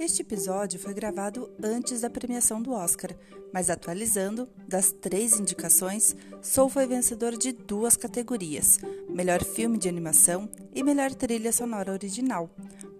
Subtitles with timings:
[0.00, 3.14] Este episódio foi gravado antes da premiação do Oscar,
[3.52, 8.78] mas atualizando, das três indicações, Soul foi vencedor de duas categorias:
[9.10, 12.48] Melhor Filme de Animação e Melhor Trilha Sonora Original.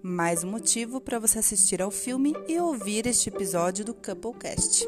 [0.02, 4.86] Mais um motivo para você assistir ao filme e ouvir este episódio do Couplecast.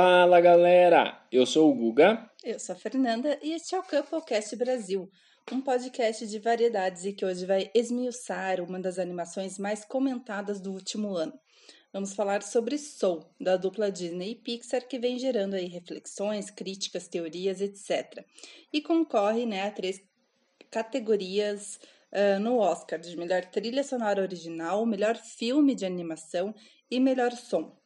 [0.00, 2.30] Fala galera, eu sou o Guga.
[2.44, 5.10] Eu sou a Fernanda e este é o Couplecast Brasil,
[5.50, 10.70] um podcast de variedades e que hoje vai esmiuçar uma das animações mais comentadas do
[10.70, 11.32] último ano.
[11.92, 17.08] Vamos falar sobre Soul, da dupla Disney e Pixar, que vem gerando aí reflexões, críticas,
[17.08, 18.24] teorias, etc.
[18.72, 20.00] E concorre né, a três
[20.70, 21.80] categorias
[22.12, 26.54] uh, no Oscar de melhor trilha sonora original, melhor filme de animação
[26.88, 27.76] e melhor som.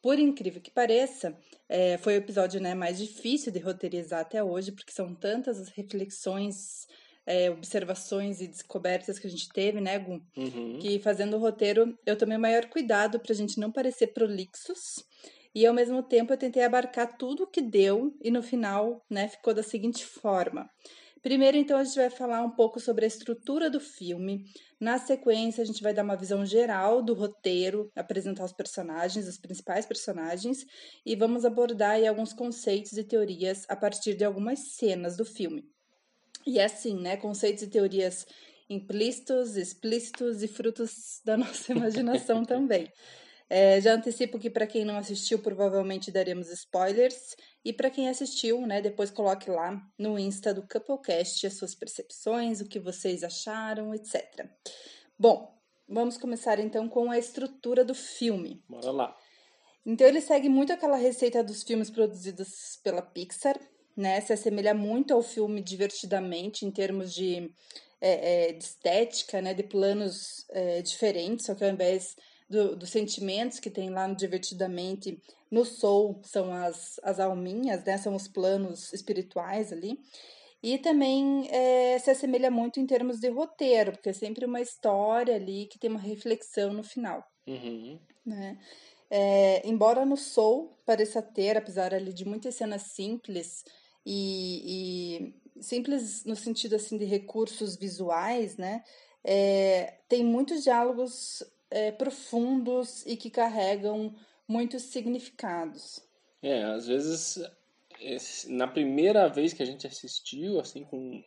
[0.00, 1.36] Por incrível que pareça,
[1.68, 5.68] é, foi o episódio né, mais difícil de roteirizar até hoje, porque são tantas as
[5.68, 6.86] reflexões,
[7.26, 10.22] é, observações e descobertas que a gente teve, né, Gu?
[10.36, 10.78] Uhum.
[10.80, 15.04] Que fazendo o roteiro eu tomei o maior cuidado para a gente não parecer prolixos.
[15.54, 19.26] E ao mesmo tempo eu tentei abarcar tudo o que deu e no final, né,
[19.28, 20.70] ficou da seguinte forma.
[21.28, 24.46] Primeiro, então, a gente vai falar um pouco sobre a estrutura do filme.
[24.80, 29.36] Na sequência, a gente vai dar uma visão geral do roteiro, apresentar os personagens, os
[29.36, 30.64] principais personagens,
[31.04, 35.68] e vamos abordar aí, alguns conceitos e teorias a partir de algumas cenas do filme.
[36.46, 37.18] E é assim, né?
[37.18, 38.26] Conceitos e teorias
[38.70, 42.90] implícitos, explícitos e frutos da nossa imaginação também.
[43.50, 47.34] É, já antecipo que para quem não assistiu, provavelmente daremos spoilers.
[47.64, 52.60] E para quem assistiu, né, depois coloque lá no Insta do Couplecast as suas percepções,
[52.60, 54.46] o que vocês acharam, etc.
[55.18, 58.62] Bom, vamos começar então com a estrutura do filme.
[58.68, 59.16] Bora lá.
[59.84, 63.58] Então ele segue muito aquela receita dos filmes produzidos pela Pixar,
[63.96, 64.20] né?
[64.20, 67.50] Se assemelha muito ao filme Divertidamente em termos de,
[67.98, 69.54] é, é, de estética, né?
[69.54, 72.14] De planos é, diferentes, só que ao invés
[72.48, 75.20] do, dos sentimentos que tem lá no Divertidamente,
[75.50, 77.96] no Soul são as, as alminhas, né?
[77.98, 79.98] São os planos espirituais ali.
[80.62, 85.36] E também é, se assemelha muito em termos de roteiro, porque é sempre uma história
[85.36, 87.24] ali que tem uma reflexão no final.
[87.46, 87.98] Uhum.
[88.26, 88.58] Né?
[89.10, 93.64] É, embora no Soul pareça ter, apesar ali de muitas cenas simples
[94.04, 98.82] e, e simples no sentido assim de recursos visuais, né?
[99.24, 104.14] É, tem muitos diálogos é, profundos e que carregam
[104.46, 106.00] muitos significados.
[106.42, 107.38] É, às vezes
[108.46, 111.22] na primeira vez que a gente assistiu, assim, com,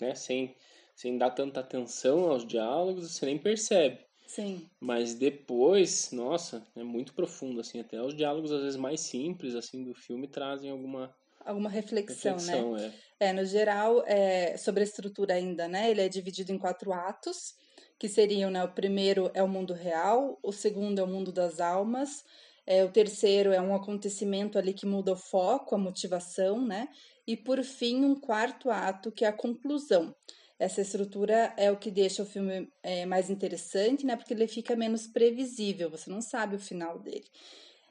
[0.00, 0.54] né, sem,
[0.94, 3.98] sem dar tanta atenção aos diálogos, você nem percebe.
[4.26, 4.68] Sim.
[4.80, 9.84] Mas depois, nossa, é muito profundo, assim, até os diálogos às vezes mais simples, assim,
[9.84, 11.14] do filme trazem alguma
[11.44, 12.92] alguma reflexão, reflexão né?
[13.20, 13.28] É.
[13.28, 15.88] é, no geral, é, sobre a estrutura ainda, né?
[15.88, 17.54] Ele é dividido em quatro atos
[17.98, 21.60] que seriam, né, o primeiro é o mundo real, o segundo é o mundo das
[21.60, 22.24] almas,
[22.66, 26.88] é, o terceiro é um acontecimento ali que muda o foco, a motivação, né?
[27.26, 30.14] E por fim, um quarto ato, que é a conclusão.
[30.58, 34.16] Essa estrutura é o que deixa o filme é, mais interessante, né?
[34.16, 37.26] Porque ele fica menos previsível, você não sabe o final dele.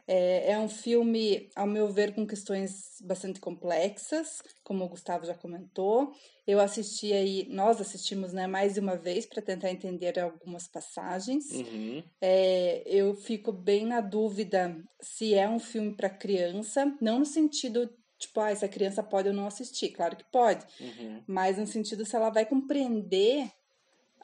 [0.08, 5.34] É, é, um filme, ao meu ver, com questões bastante complexas, como o Gustavo já
[5.34, 6.14] comentou.
[6.46, 11.50] Eu assisti aí, nós assistimos né, mais de uma vez para tentar entender algumas passagens.
[11.50, 12.04] Uhum.
[12.22, 17.90] É, eu fico bem na dúvida se é um filme para criança, não no sentido
[18.18, 21.22] tipo, ah, essa criança pode ou não assistir, claro que pode, uhum.
[21.28, 23.52] mas no sentido se ela vai compreender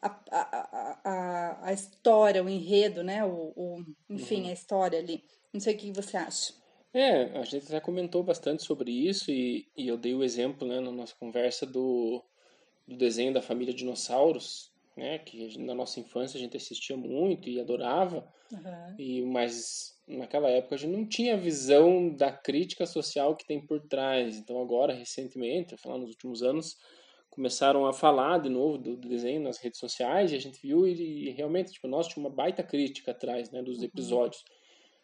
[0.01, 3.23] a, a, a, a história, o enredo, né?
[3.23, 4.49] O, o enfim, uhum.
[4.49, 5.23] a história ali.
[5.53, 6.53] Não sei o que você acha.
[6.93, 10.79] É, a gente já comentou bastante sobre isso e, e eu dei o exemplo né,
[10.79, 12.21] na nossa conversa do,
[12.85, 17.61] do desenho da família Dinossauros, né, que na nossa infância a gente assistia muito e
[17.61, 18.95] adorava, uhum.
[18.99, 23.79] e mas naquela época a gente não tinha visão da crítica social que tem por
[23.87, 24.37] trás.
[24.37, 26.75] Então agora, recentemente, falando nos últimos anos,
[27.29, 31.29] começaram a falar de novo do, desenho nas redes sociais e a gente viu e,
[31.29, 33.85] e realmente, tipo, nós tinha uma baita crítica atrás, né, dos uhum.
[33.85, 34.41] episódios.
[34.41, 34.60] Uhum.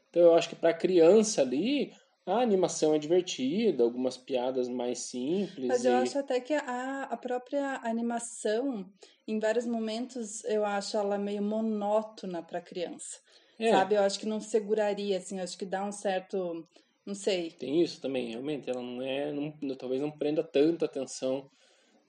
[0.10, 1.92] Então eu acho que para criança ali
[2.26, 5.68] a animação é divertida, algumas piadas mais simples.
[5.68, 8.86] Mas eu acho até que a, a própria animação,
[9.26, 13.18] em vários momentos, eu acho ela meio monótona para criança.
[13.58, 13.72] É.
[13.72, 13.96] Sabe?
[13.96, 16.68] Eu acho que não seguraria, assim, eu acho que dá um certo.
[17.06, 17.52] Não sei.
[17.52, 18.70] Tem isso também, realmente.
[18.70, 19.32] Ela não é.
[19.32, 21.50] Não, talvez não prenda tanta atenção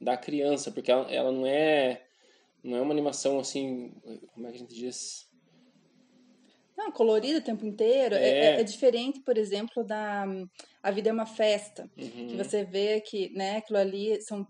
[0.01, 2.03] da criança, porque ela, ela não é.
[2.63, 3.93] Não é uma animação assim.
[4.35, 5.28] Como é que a gente diz?
[6.79, 8.15] Não, colorido o tempo inteiro.
[8.15, 8.45] É, É.
[8.57, 10.25] é- é diferente, por exemplo, da
[10.81, 11.91] A Vida é uma Festa.
[11.99, 12.29] Uhum.
[12.29, 14.47] Que você vê que, né, aquilo ali são,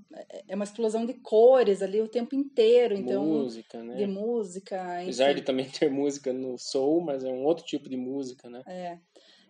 [0.47, 2.95] é uma explosão de cores ali o tempo inteiro.
[2.95, 3.95] Então, música, né?
[3.97, 5.01] de música.
[5.03, 5.41] Apesar enfim.
[5.41, 8.63] de também ter música no soul, mas é um outro tipo de música, né?
[8.67, 8.99] É.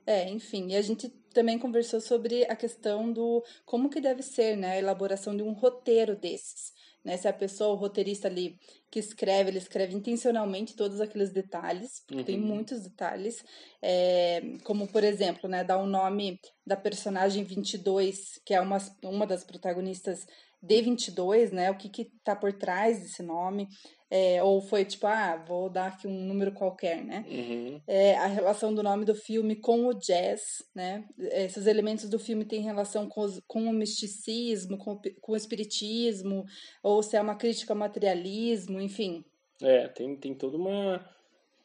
[0.07, 4.57] É, enfim, e a gente também conversou sobre a questão do como que deve ser,
[4.57, 6.73] né, a elaboração de um roteiro desses,
[7.09, 7.17] né?
[7.17, 8.59] Se a pessoa, o roteirista ali
[8.91, 12.47] que escreve, ele escreve intencionalmente todos aqueles detalhes, porque tem Uhum.
[12.47, 13.43] muitos detalhes,
[13.83, 19.27] é, como por exemplo, né, dar o nome da personagem 22, que é uma, uma
[19.27, 20.27] das protagonistas
[20.63, 21.71] de 22, né?
[21.71, 23.69] O que que tá por trás desse nome?
[24.11, 27.27] É, ou foi tipo, ah, vou dar aqui um número qualquer, né?
[27.29, 27.81] Uhum.
[27.87, 30.41] é, a relação do nome do filme com o jazz,
[30.75, 31.05] né?
[31.19, 36.45] Esses elementos do filme têm relação com, os- com o misticismo, com com o espiritismo,
[36.83, 39.23] ou se é uma crítica ao materialismo, enfim.
[39.63, 41.05] É, tem, tem toda uma.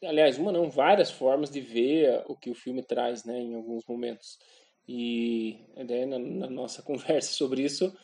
[0.03, 3.85] Aliás, uma não, várias formas de ver o que o filme traz, né, em alguns
[3.87, 4.37] momentos.
[4.85, 7.95] E daí, na, na nossa conversa sobre isso,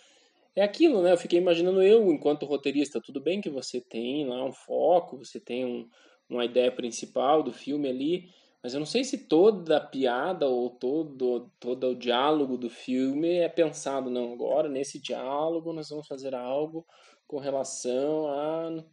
[0.56, 1.12] é aquilo, né?
[1.12, 5.40] Eu fiquei imaginando eu, enquanto roteirista, tudo bem que você tem lá um foco, você
[5.40, 5.90] tem um,
[6.30, 8.30] uma ideia principal do filme ali,
[8.62, 13.38] mas eu não sei se toda a piada ou todo, todo o diálogo do filme
[13.38, 16.86] é pensado, não, agora nesse diálogo nós vamos fazer algo
[17.26, 18.84] com relação a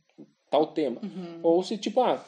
[0.50, 1.00] tal tema.
[1.02, 1.40] Uhum.
[1.42, 2.24] Ou se, tipo, ah,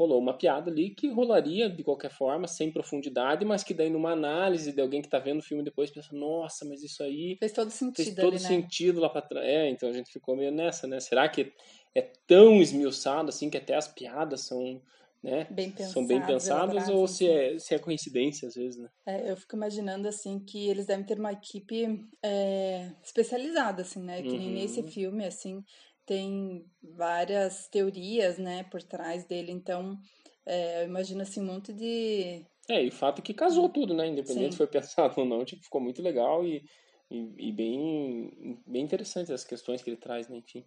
[0.00, 4.12] rolou uma piada ali que rolaria de qualquer forma, sem profundidade, mas que daí numa
[4.12, 7.52] análise de alguém que tá vendo o filme depois pensa, nossa, mas isso aí Fez
[7.52, 8.48] todo sentido fez todo ali, né?
[8.48, 9.46] sentido lá pra trás.
[9.46, 11.00] É, então a gente ficou meio nessa, né?
[11.00, 11.52] Será que
[11.94, 14.80] é tão esmiuçado assim que até as piadas são,
[15.22, 15.50] né?
[15.50, 17.36] Bem são bem pensadas, pensadas ou se enfim.
[17.54, 18.88] é, se é coincidência às vezes, né?
[19.06, 24.22] É, eu fico imaginando, assim, que eles devem ter uma equipe é, especializada, assim, né?
[24.22, 24.52] Que nem Uhum.
[24.52, 25.64] nesse filme, assim,
[26.10, 29.52] tem várias teorias, né, por trás dele.
[29.52, 29.96] Então,
[30.44, 32.44] é, eu imagino, assim, um monte de...
[32.68, 34.08] É, e o fato é que casou tudo, né?
[34.08, 34.50] Independente Sim.
[34.50, 36.64] se foi pensado ou não, tipo, ficou muito legal e,
[37.08, 40.38] e, e bem, bem interessante as questões que ele traz, né?
[40.38, 40.64] Enfim.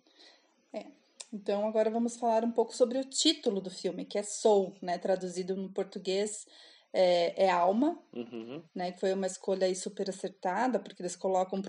[1.34, 4.98] Então, agora vamos falar um pouco sobre o título do filme, que é Soul, né?
[4.98, 6.48] Traduzido no português
[6.94, 8.64] é, é Alma, Uhum.
[8.74, 8.94] né?
[8.94, 11.60] Que foi uma escolha aí super acertada, porque eles colocam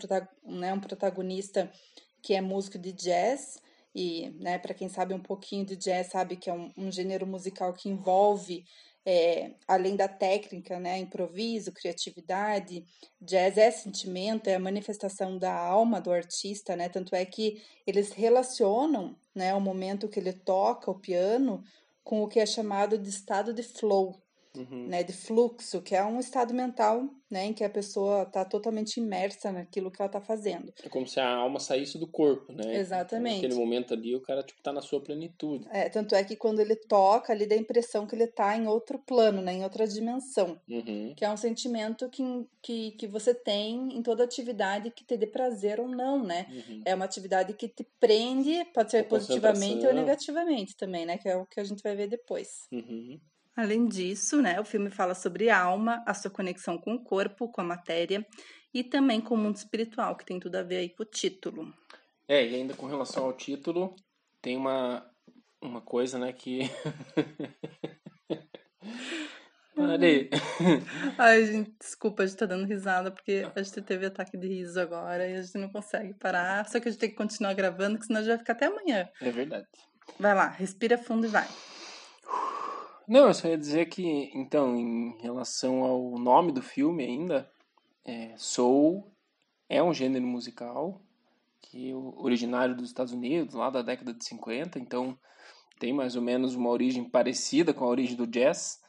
[0.45, 1.73] um, né, um protagonista
[2.23, 3.64] que é músico de jazz
[3.95, 7.27] e, né, para quem sabe um pouquinho de jazz, sabe que é um, um gênero
[7.27, 8.65] musical que envolve,
[9.07, 12.85] é, além da técnica, né, improviso, criatividade,
[13.21, 16.89] jazz é sentimento, é a manifestação da alma do artista, né?
[16.89, 21.63] Tanto é que eles relacionam, né, o momento que ele toca o piano
[22.03, 24.24] com o que é chamado de estado de flow,
[24.57, 24.87] Uhum.
[24.89, 28.99] né, de fluxo, que é um estado mental, né, em que a pessoa está totalmente
[28.99, 30.73] imersa naquilo que ela está fazendo.
[30.83, 32.77] É como se a alma saísse do corpo, né?
[32.77, 33.43] Exatamente.
[33.43, 35.67] Naquele momento ali, o cara, tipo, tá na sua plenitude.
[35.73, 38.67] É, tanto é que quando ele toca, ali dá a impressão que ele está em
[38.69, 41.15] outro plano, né, em outra dimensão, Uhum.
[41.17, 42.23] que é um sentimento que,
[42.63, 46.47] que, que você tem em toda atividade que te dê prazer ou não, né?
[46.51, 46.83] Uhum.
[46.85, 51.19] É uma atividade que te prende, pode ser positivamente ou negativamente também, né?
[51.19, 52.67] Que é o que a gente vai ver depois.
[52.73, 53.19] Uhum.
[53.57, 57.49] Além disso, né, o filme fala sobre a alma, a sua conexão com o corpo,
[57.49, 58.27] com a matéria
[58.73, 61.73] e também com o mundo espiritual, que tem tudo a ver aí com o título.
[62.27, 63.95] É, e ainda com relação ao título,
[64.43, 65.09] tem uma,
[65.63, 66.63] uma coisa, né, que...
[69.75, 70.31] Pare.
[71.19, 74.79] Ai, gente, desculpa, a gente tá dando risada porque a gente teve ataque de riso
[74.81, 76.65] agora e a gente não consegue parar.
[76.69, 78.67] Só que a gente tem que continuar gravando, que senão a gente vai ficar até
[78.67, 79.09] amanhã.
[79.21, 79.67] É verdade.
[80.19, 81.49] Vai lá, respira fundo e vai.
[83.07, 87.51] Não, eu só ia dizer que, então, em relação ao nome do filme ainda,
[88.05, 89.11] é, Soul
[89.69, 91.01] é um gênero musical
[91.61, 95.19] que é originário dos Estados Unidos, lá da década de 50, então
[95.79, 98.81] tem mais ou menos uma origem parecida com a origem do jazz.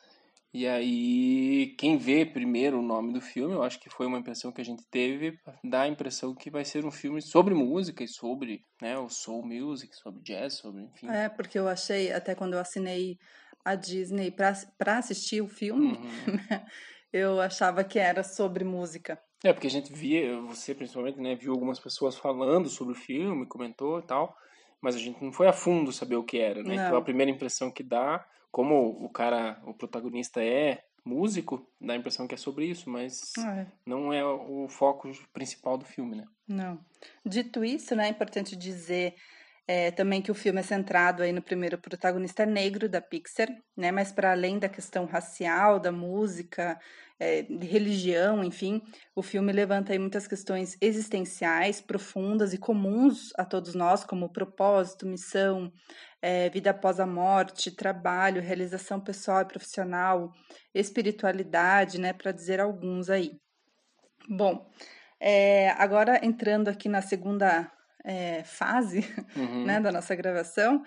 [0.53, 4.53] E aí, quem vê primeiro o nome do filme, eu acho que foi uma impressão
[4.53, 8.07] que a gente teve, dá a impressão que vai ser um filme sobre música e
[8.07, 11.09] sobre né, o soul music, sobre jazz, sobre, enfim.
[11.09, 13.17] É, porque eu achei, até quando eu assinei
[13.65, 14.53] a Disney pra
[14.99, 15.97] assistir o filme, Uhum.
[17.11, 19.19] eu achava que era sobre música.
[19.43, 23.45] É, porque a gente via, você principalmente, né, viu algumas pessoas falando sobre o filme,
[23.47, 24.35] comentou e tal,
[24.81, 26.75] mas a gente não foi a fundo saber o que era, né?
[26.75, 26.85] Não.
[26.85, 31.97] Então a primeira impressão que dá, como o cara, o protagonista é músico, dá a
[31.97, 33.67] impressão que é sobre isso, mas É.
[33.85, 36.25] não é o foco principal do filme, né?
[36.47, 36.79] Não.
[37.25, 39.15] Dito isso, né, é importante dizer
[39.67, 43.91] É, também que o filme é centrado aí no primeiro protagonista negro da Pixar, né?
[43.91, 46.79] Mas para além da questão racial, da música,
[47.19, 48.79] é, de religião, enfim,
[49.15, 55.07] o filme levanta aí muitas questões existenciais, profundas e comuns a todos nós, como propósito,
[55.07, 55.71] missão,
[56.21, 60.31] é, vida após a morte, trabalho, realização pessoal e profissional,
[60.75, 62.13] espiritualidade, né?
[62.13, 63.31] Para dizer alguns aí.
[64.29, 64.69] Bom,
[65.19, 67.71] é, agora entrando aqui na segunda
[68.05, 68.99] é, fase
[69.35, 69.65] uhum.
[69.65, 70.83] né, da nossa gravação,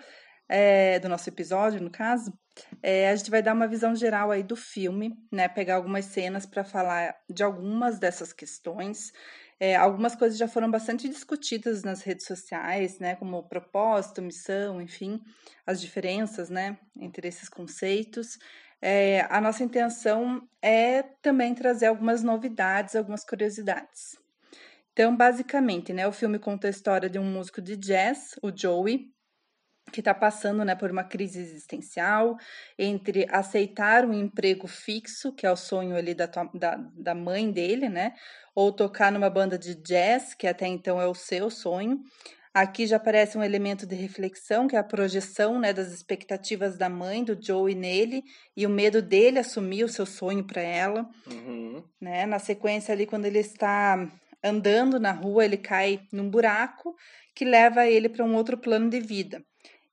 [0.47, 2.33] é, do nosso episódio, no caso,
[2.81, 5.47] é, a gente vai dar uma visão geral aí do filme, né?
[5.47, 9.13] Pegar algumas cenas para falar de algumas dessas questões.
[9.59, 13.15] É, algumas coisas já foram bastante discutidas nas redes sociais, né?
[13.15, 15.21] Como propósito, missão, enfim,
[15.67, 16.79] as diferenças, né?
[16.99, 18.39] Entre esses conceitos.
[18.81, 24.17] É, a nossa intenção é também trazer algumas novidades, algumas curiosidades.
[24.99, 29.05] Então, basicamente, né, o filme conta a história de um músico de jazz, o Joey,
[29.93, 32.35] que está passando né, por uma crise existencial
[32.77, 37.87] entre aceitar um emprego fixo, que é o sonho ali da, da, da mãe dele,
[37.87, 38.13] né?
[38.53, 42.01] Ou tocar numa banda de jazz, que até então é o seu sonho.
[42.53, 46.89] Aqui já aparece um elemento de reflexão, que é a projeção né, das expectativas da
[46.89, 48.21] mãe, do Joey nele,
[48.53, 51.09] e o medo dele assumir o seu sonho para ela.
[51.25, 51.81] Uhum.
[52.01, 52.25] Né?
[52.25, 54.11] Na sequência ali, quando ele está
[54.43, 56.95] andando na rua, ele cai num buraco
[57.35, 59.43] que leva ele para um outro plano de vida.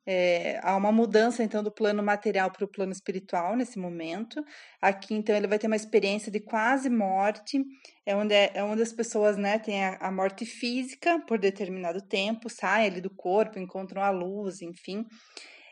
[0.09, 4.41] É, há uma mudança então do plano material para o plano espiritual nesse momento.
[4.81, 7.61] Aqui então ele vai ter uma experiência de quase morte,
[8.07, 12.01] é onde, é, é onde as pessoas né, têm a, a, morte física por determinado
[12.01, 15.05] tempo, saem ali do corpo, encontram a luz, enfim.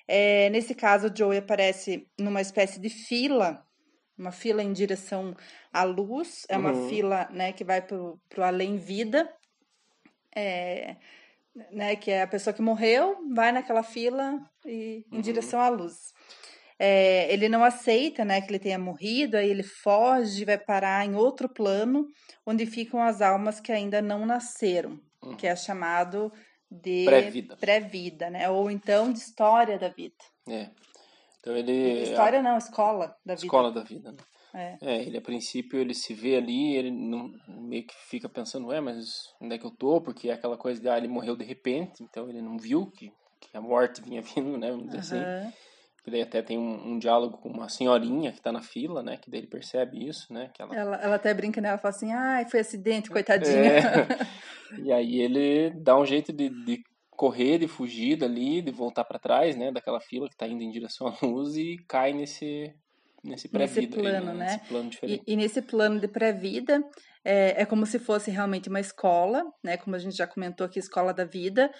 [0.08, 3.64] É, nesse caso, Joey aparece numa espécie de fila
[4.16, 5.36] uma fila em direção
[5.72, 6.88] à luz, é uma uhum.
[6.88, 9.28] fila né, que vai para o além-vida,
[10.34, 10.96] é,
[11.70, 15.20] né, que é a pessoa que morreu, vai naquela fila e em uhum.
[15.20, 16.12] direção à luz.
[16.78, 21.14] É, ele não aceita né, que ele tenha morrido, aí ele foge, vai parar em
[21.14, 22.08] outro plano,
[22.44, 25.36] onde ficam as almas que ainda não nasceram, uhum.
[25.36, 26.32] que é chamado
[26.70, 28.50] de pré-vida, pré né?
[28.50, 30.16] ou então de história da vida.
[30.48, 30.68] É.
[31.44, 32.04] Então ele.
[32.04, 33.44] História não, escola da vida.
[33.44, 34.18] Escola da vida, né?
[34.54, 34.78] É.
[34.80, 35.02] é.
[35.02, 39.34] ele a princípio ele se vê ali, ele não, meio que fica pensando, ué, mas
[39.40, 40.00] onde é que eu tô?
[40.00, 43.12] Porque é aquela coisa de, ah, ele morreu de repente, então ele não viu que,
[43.40, 44.70] que a morte vinha vindo, né?
[44.70, 45.38] Vamos dizer uhum.
[45.48, 45.52] assim.
[46.06, 49.16] Daí até tem um, um, diálogo com uma senhorinha que tá na fila, né?
[49.16, 50.50] Que daí ele percebe isso, né?
[50.52, 50.76] Que ela...
[50.76, 51.70] ela, ela até brinca, né?
[51.70, 53.54] Ela fala assim, ai, foi acidente, coitadinha.
[53.56, 54.06] É.
[54.84, 56.84] e aí ele dá um jeito de, de
[57.16, 60.70] correr, de fugir dali, de voltar para trás, né, daquela fila que está indo em
[60.70, 62.74] direção à luz e cai nesse
[63.22, 64.32] nesse pré-vida, plano, aí, né?
[64.34, 64.44] né?
[64.44, 65.22] Nesse plano diferente.
[65.26, 66.84] E, e nesse plano de pré-vida
[67.24, 69.78] é, é, como se fosse realmente uma escola, né?
[69.78, 71.72] Como a gente já comentou aqui, escola da vida,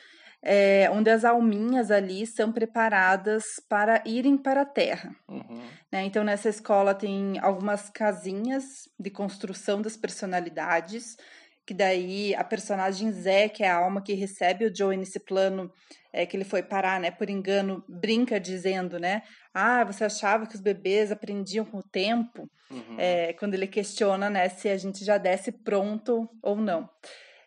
[0.43, 5.14] é, onde as alminhas ali são preparadas para irem para a Terra.
[5.29, 5.62] Uhum.
[5.93, 6.05] Né?
[6.05, 8.64] Então nessa escola tem algumas casinhas
[8.99, 11.17] de construção das personalidades
[11.66, 15.73] que daí a personagem Zé, que é a alma que recebe o Joey nesse plano,
[16.12, 20.54] é, que ele foi parar, né, por engano, brinca dizendo, né, ah, você achava que
[20.54, 22.49] os bebês aprendiam com o tempo?
[22.71, 22.97] Uhum.
[22.99, 26.88] É, quando ele questiona, né, se a gente já desce pronto ou não.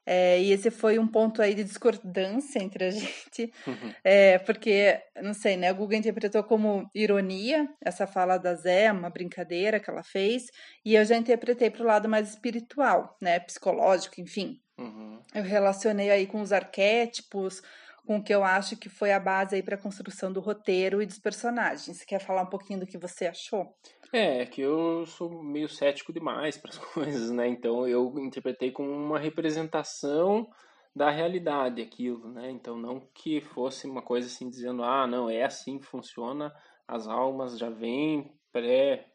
[0.09, 3.93] É, e esse foi um ponto aí de discordância entre a gente, uhum.
[4.01, 9.09] é, porque, não sei, né, o Google interpretou como ironia essa fala da Zé, uma
[9.09, 10.45] brincadeira que ela fez,
[10.85, 14.61] e eu já interpretei para o lado mais espiritual, né, psicológico, enfim.
[14.79, 15.19] Uhum.
[15.35, 17.61] Eu relacionei aí com os arquétipos,
[18.07, 21.01] com o que eu acho que foi a base aí para a construção do roteiro
[21.01, 21.97] e dos personagens.
[21.97, 23.75] Você quer falar um pouquinho do que você achou?
[24.13, 27.45] É, que eu sou meio cético demais para as coisas, né?
[27.49, 30.49] Então eu interpretei como uma representação
[30.95, 32.49] da realidade aquilo, né?
[32.49, 36.55] Então não que fosse uma coisa assim dizendo, ah, não, é assim que funciona,
[36.87, 39.05] as almas já vêm pré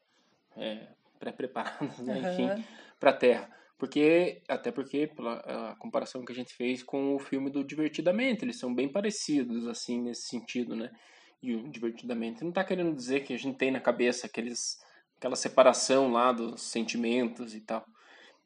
[0.54, 0.86] é,
[1.18, 2.20] pré-preparadas, né?
[2.20, 2.30] Uhum.
[2.30, 2.64] Enfim,
[3.00, 3.61] para a Terra.
[3.82, 8.56] Porque, até porque, pela comparação que a gente fez com o filme do Divertidamente, eles
[8.56, 10.88] são bem parecidos, assim, nesse sentido, né?
[11.42, 14.78] E o Divertidamente não está querendo dizer que a gente tem na cabeça aqueles,
[15.16, 17.84] aquela separação lá dos sentimentos e tal.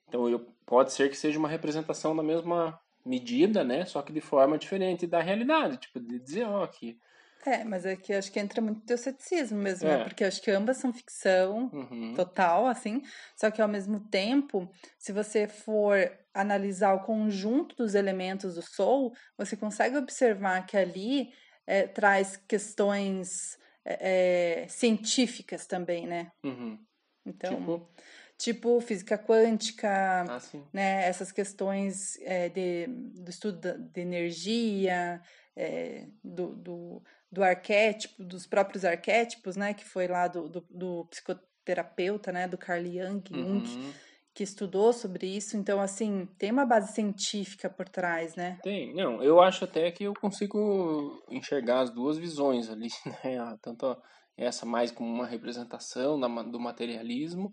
[0.09, 3.85] Então, eu, pode ser que seja uma representação da mesma medida, né?
[3.85, 5.76] Só que de forma diferente da realidade.
[5.76, 6.99] Tipo, de dizer, ó, que
[7.46, 9.94] é, mas é acho que entra muito teu ceticismo mesmo, né?
[9.94, 9.98] é.
[9.98, 10.04] né?
[10.04, 12.14] Porque acho que ambas são ficção uhum.
[12.14, 13.02] total, assim.
[13.36, 15.96] Só que ao mesmo tempo, se você for
[16.34, 21.30] analisar o conjunto dos elementos do soul, você consegue observar que ali
[21.66, 26.32] é, traz questões é, é científicas também, né?
[26.44, 26.78] Uhum.
[27.24, 27.88] Então, tipo?
[28.36, 30.40] tipo física quântica, ah,
[30.72, 31.06] né?
[31.06, 35.20] Essas questões é, de, do estudo de energia,
[35.56, 37.02] é, do, do,
[37.37, 39.75] do, arquétipo, dos próprios arquétipos, né?
[39.75, 42.49] Que foi lá do, do, do psicoterapeuta, né?
[42.49, 43.93] Do Carl Jung, Jung uhum.
[44.35, 45.57] que estudou sobre isso.
[45.57, 48.59] Então, assim, tem uma base científica por trás, né?
[48.62, 48.95] Tem.
[48.95, 52.88] Não, eu acho até que eu consigo enxergar as duas visões ali,
[53.23, 53.57] né?
[53.61, 53.97] Tanto
[54.37, 57.52] essa mais como uma representação do materialismo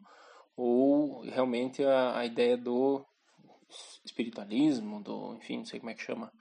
[0.56, 3.06] ou realmente a, a ideia do
[4.06, 6.32] espiritualismo, do, enfim, não sei como é que chama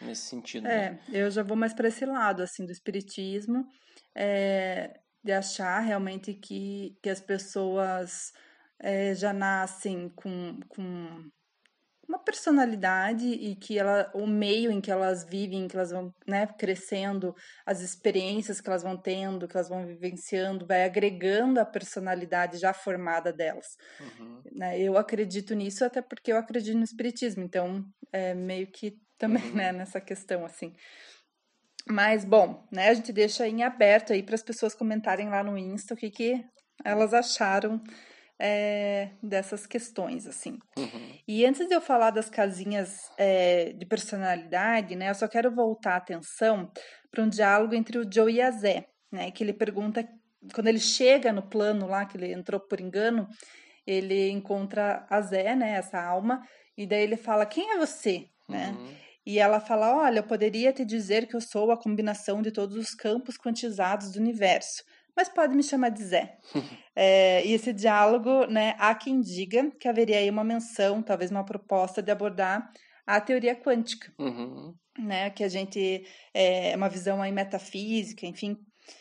[0.00, 0.66] nesse sentido.
[0.66, 1.00] É, né?
[1.12, 3.66] eu já vou mais para esse lado, assim, do espiritismo,
[4.14, 8.32] é, de achar realmente que, que as pessoas
[8.80, 11.30] é, já nascem com, com
[12.08, 16.46] uma personalidade e que ela, o meio em que elas vivem, que elas vão né,
[16.46, 17.34] crescendo,
[17.66, 22.72] as experiências que elas vão tendo, que elas vão vivenciando, vai agregando a personalidade já
[22.72, 23.76] formada delas.
[24.00, 24.42] Uhum.
[24.52, 29.42] Né, eu acredito nisso até porque eu acredito no espiritismo, então é meio que também
[29.44, 29.54] uhum.
[29.54, 30.72] né, nessa questão assim.
[31.86, 35.56] Mas bom, né, a gente deixa em aberto aí para as pessoas comentarem lá no
[35.56, 36.44] Insta o que, que
[36.84, 37.82] elas acharam
[38.38, 40.58] é, dessas questões, assim.
[40.76, 41.18] Uhum.
[41.26, 45.94] E antes de eu falar das casinhas é, de personalidade, né, eu só quero voltar
[45.94, 46.70] a atenção
[47.10, 50.06] para um diálogo entre o Joe e a Zé, né, que ele pergunta,
[50.54, 53.26] quando ele chega no plano lá, que ele entrou por engano,
[53.86, 56.42] ele encontra a Zé, né, essa alma,
[56.76, 58.68] e daí ele fala, quem é você, né?
[58.68, 59.07] Uhum.
[59.28, 62.78] E ela fala, olha, eu poderia te dizer que eu sou a combinação de todos
[62.78, 64.82] os campos quantizados do universo,
[65.14, 66.38] mas pode me chamar de Zé.
[66.96, 71.44] é, e esse diálogo, né, há quem diga que haveria aí uma menção, talvez uma
[71.44, 72.72] proposta de abordar
[73.06, 74.74] a teoria quântica, uhum.
[74.98, 78.56] né, que a gente, é uma visão aí metafísica, enfim,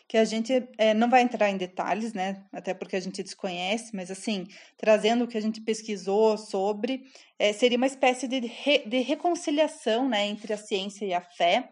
[0.08, 3.96] que a gente é, não vai entrar em detalhes, né, até porque a gente desconhece,
[3.96, 4.46] mas assim,
[4.77, 7.03] trazendo o que a gente pesquisou sobre,
[7.38, 11.70] é, seria uma espécie de, re, de reconciliação, né, entre a ciência e a fé,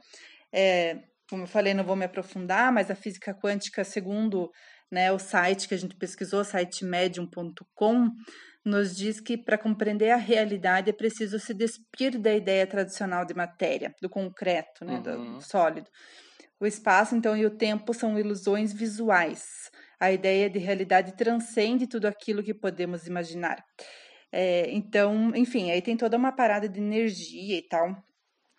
[0.52, 4.52] é, como eu falei, não vou me aprofundar, mas a física quântica, segundo
[4.92, 8.10] né, o site que a gente pesquisou, site medium.com,
[8.64, 13.34] nos diz que para compreender a realidade é preciso se despir da ideia tradicional de
[13.34, 15.38] matéria, do concreto, né, uhum.
[15.38, 15.90] do sólido.
[16.60, 19.70] O espaço, então, e o tempo são ilusões visuais.
[20.00, 23.64] A ideia de realidade transcende tudo aquilo que podemos imaginar.
[24.32, 27.96] É, então, enfim, aí tem toda uma parada de energia e tal.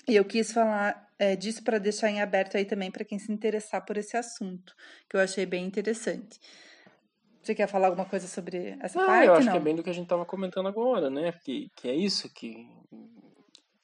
[0.09, 3.33] E eu quis falar é, disso para deixar em aberto aí também para quem se
[3.33, 4.75] interessar por esse assunto,
[5.09, 6.39] que eu achei bem interessante.
[7.43, 9.27] Você quer falar alguma coisa sobre essa não, parte?
[9.27, 9.53] Eu acho não?
[9.53, 11.33] que é bem do que a gente estava comentando agora, né?
[11.45, 12.69] Que, que é isso que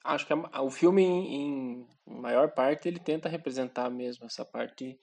[0.04, 4.98] acho que a, o filme em, em maior parte ele tenta representar mesmo essa parte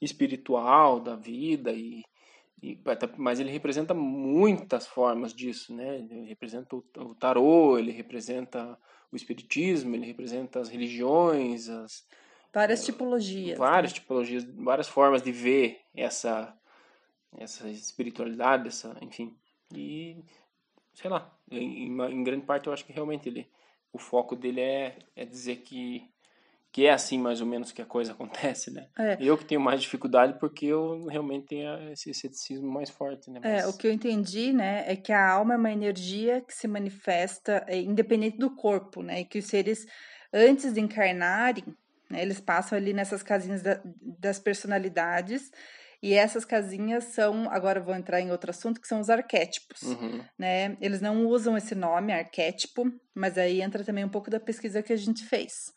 [0.00, 2.02] espiritual da vida e,
[2.62, 2.78] e
[3.16, 5.98] mas ele representa muitas formas disso, né?
[5.98, 8.78] Ele representa o, o tarô, ele representa
[9.12, 12.06] o espiritismo, ele representa as religiões, as
[12.52, 13.58] várias tipologias.
[13.58, 13.98] Várias né?
[13.98, 16.56] tipologias, várias formas de ver essa
[17.38, 19.36] essa espiritualidade, essa, enfim.
[19.72, 20.24] E
[20.92, 23.48] sei lá, em, em grande parte eu acho que realmente ele
[23.92, 26.08] o foco dele é, é dizer que
[26.72, 28.86] que é assim mais ou menos que a coisa acontece, né?
[28.98, 29.18] É.
[29.20, 33.40] Eu que tenho mais dificuldade porque eu realmente tenho esse ceticismo mais forte, né?
[33.42, 33.64] Mas...
[33.64, 36.68] É, o que eu entendi, né, é que a alma é uma energia que se
[36.68, 39.20] manifesta é, independente do corpo, né?
[39.20, 39.84] E que os seres,
[40.32, 41.64] antes de encarnarem,
[42.08, 45.50] né, eles passam ali nessas casinhas da, das personalidades
[46.02, 50.24] e essas casinhas são, agora vou entrar em outro assunto, que são os arquétipos, uhum.
[50.38, 50.76] né?
[50.80, 52.84] Eles não usam esse nome, arquétipo,
[53.14, 55.72] mas aí entra também um pouco da pesquisa que a gente fez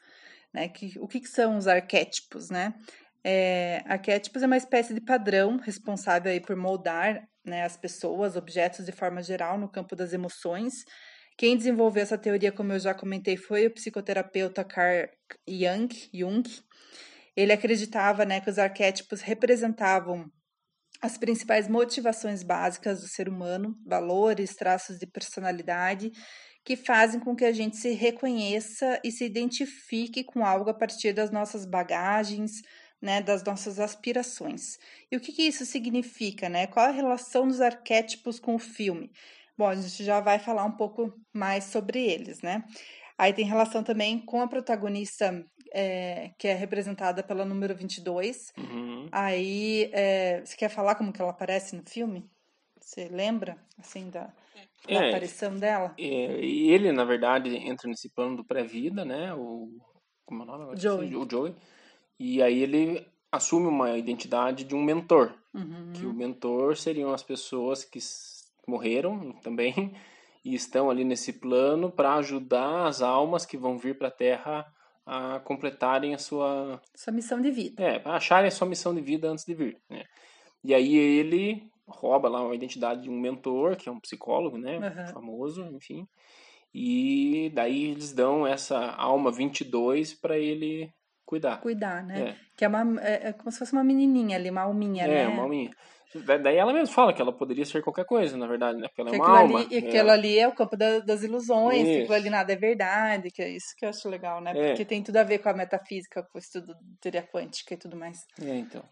[0.54, 0.70] né?
[0.70, 2.74] Que, o que, que são os arquétipos, né?
[3.24, 8.86] É, arquétipos é uma espécie de padrão responsável aí por moldar né, as pessoas, objetos
[8.86, 10.84] de forma geral no campo das emoções.
[11.38, 15.08] Quem desenvolveu essa teoria, como eu já comentei, foi o psicoterapeuta Carl
[15.48, 15.90] Jung.
[16.14, 16.44] Jung.
[17.36, 20.26] Ele acreditava né, que os arquétipos representavam
[21.02, 26.12] as principais motivações básicas do ser humano, valores, traços de personalidade
[26.66, 31.12] que fazem com que a gente se reconheça e se identifique com algo a partir
[31.12, 32.62] das nossas bagagens,
[33.02, 34.78] né, das nossas aspirações.
[35.12, 36.68] E o que, que isso significa, né?
[36.68, 39.12] Qual a relação dos arquétipos com o filme?
[39.58, 42.64] Bom, a gente já vai falar um pouco mais sobre eles, né?
[43.18, 48.54] Aí tem relação também com a protagonista, é, que é representada pela número 22.
[48.58, 49.10] Uhum.
[49.12, 52.30] Aí, é, você quer falar como que ela aparece no filme?
[52.80, 54.34] Você lembra, assim, da, da
[54.88, 55.96] é, aparição dela?
[55.98, 59.34] É, ele, na verdade, entra nesse plano do pré-vida, né?
[59.34, 59.70] O,
[60.26, 60.80] como é o nome?
[60.80, 61.16] Joey.
[61.16, 61.56] O Joey.
[62.20, 65.34] E aí ele assume uma identidade de um mentor.
[65.54, 65.92] Uhum.
[65.94, 68.00] Que o mentor seriam as pessoas que
[68.68, 69.96] morreram também
[70.46, 74.72] e estão ali nesse plano para ajudar as almas que vão vir para a Terra
[75.06, 77.84] a completarem a sua sua missão de vida.
[77.84, 80.04] É, acharem a sua missão de vida antes de vir, né?
[80.64, 84.78] E aí ele rouba lá a identidade de um mentor, que é um psicólogo, né,
[84.80, 85.08] uhum.
[85.08, 86.08] famoso, enfim.
[86.74, 90.92] E daí eles dão essa alma 22 para ele
[91.26, 91.58] cuidar.
[91.62, 92.30] Cuidar, né?
[92.30, 92.36] É.
[92.58, 95.24] Que é, uma, é, é, como se fosse uma menininha ali, uma alminha, é, né?
[95.24, 95.72] É, uma alminha.
[96.42, 98.88] Daí ela mesma fala que ela poderia ser qualquer coisa, na verdade, né?
[98.88, 99.60] Porque ela é uma alma.
[99.60, 99.80] Ali, e é.
[99.80, 101.86] aquilo ali é o campo da, das ilusões, isso.
[101.86, 104.52] que aquilo ali nada é verdade, que é isso que eu acho legal, né?
[104.56, 104.68] É.
[104.70, 107.78] Porque tem tudo a ver com a metafísica, com o estudo de teoria quântica e
[107.78, 108.26] tudo mais.
[108.42, 108.84] É, então.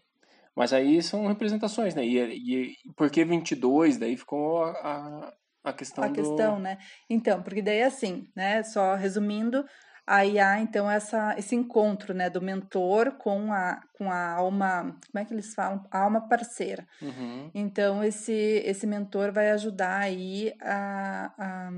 [0.54, 2.04] Mas aí são representações, né?
[2.04, 3.96] E, e por que 22?
[3.96, 5.32] Daí ficou a,
[5.64, 6.14] a questão A do...
[6.14, 6.78] questão, né?
[7.08, 8.62] Então, porque daí é assim, né?
[8.62, 9.64] Só resumindo,
[10.06, 15.22] Aí há então essa, esse encontro né, do mentor com a, com a alma, como
[15.22, 15.86] é que eles falam?
[15.90, 16.86] A alma parceira.
[17.00, 17.50] Uhum.
[17.54, 21.70] Então esse, esse mentor vai ajudar aí a, a,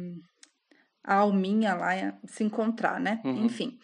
[1.04, 3.20] a alminha lá a se encontrar, né?
[3.24, 3.44] Uhum.
[3.44, 3.78] Enfim.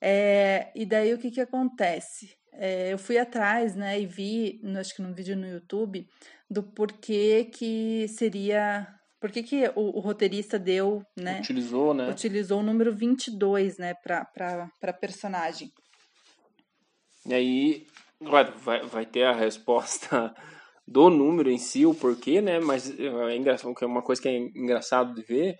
[0.00, 2.36] É, e daí o que, que acontece?
[2.52, 6.08] É, eu fui atrás, né, e vi, acho que num vídeo no YouTube,
[6.50, 8.88] do porquê que seria
[9.20, 11.40] por que, que o, o, roteirista deu, né?
[11.40, 12.10] Utilizou, né?
[12.10, 15.70] Utilizou o número 22, né, para personagem.
[17.26, 17.86] E aí,
[18.20, 20.34] vai, vai ter a resposta
[20.86, 22.60] do número em si, o porquê, né?
[22.60, 25.56] Mas é engraçado, é uma coisa que é engraçado de ver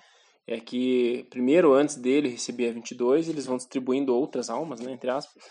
[0.47, 5.11] é que primeiro antes dele receber a 22, eles vão distribuindo outras almas, né, entre
[5.11, 5.43] aspas.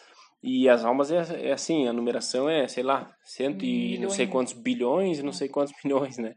[0.41, 4.27] E as almas é, é assim, a numeração é, sei lá, cento e não sei
[4.27, 6.33] quantos bilhões e não sei quantos milhões, né?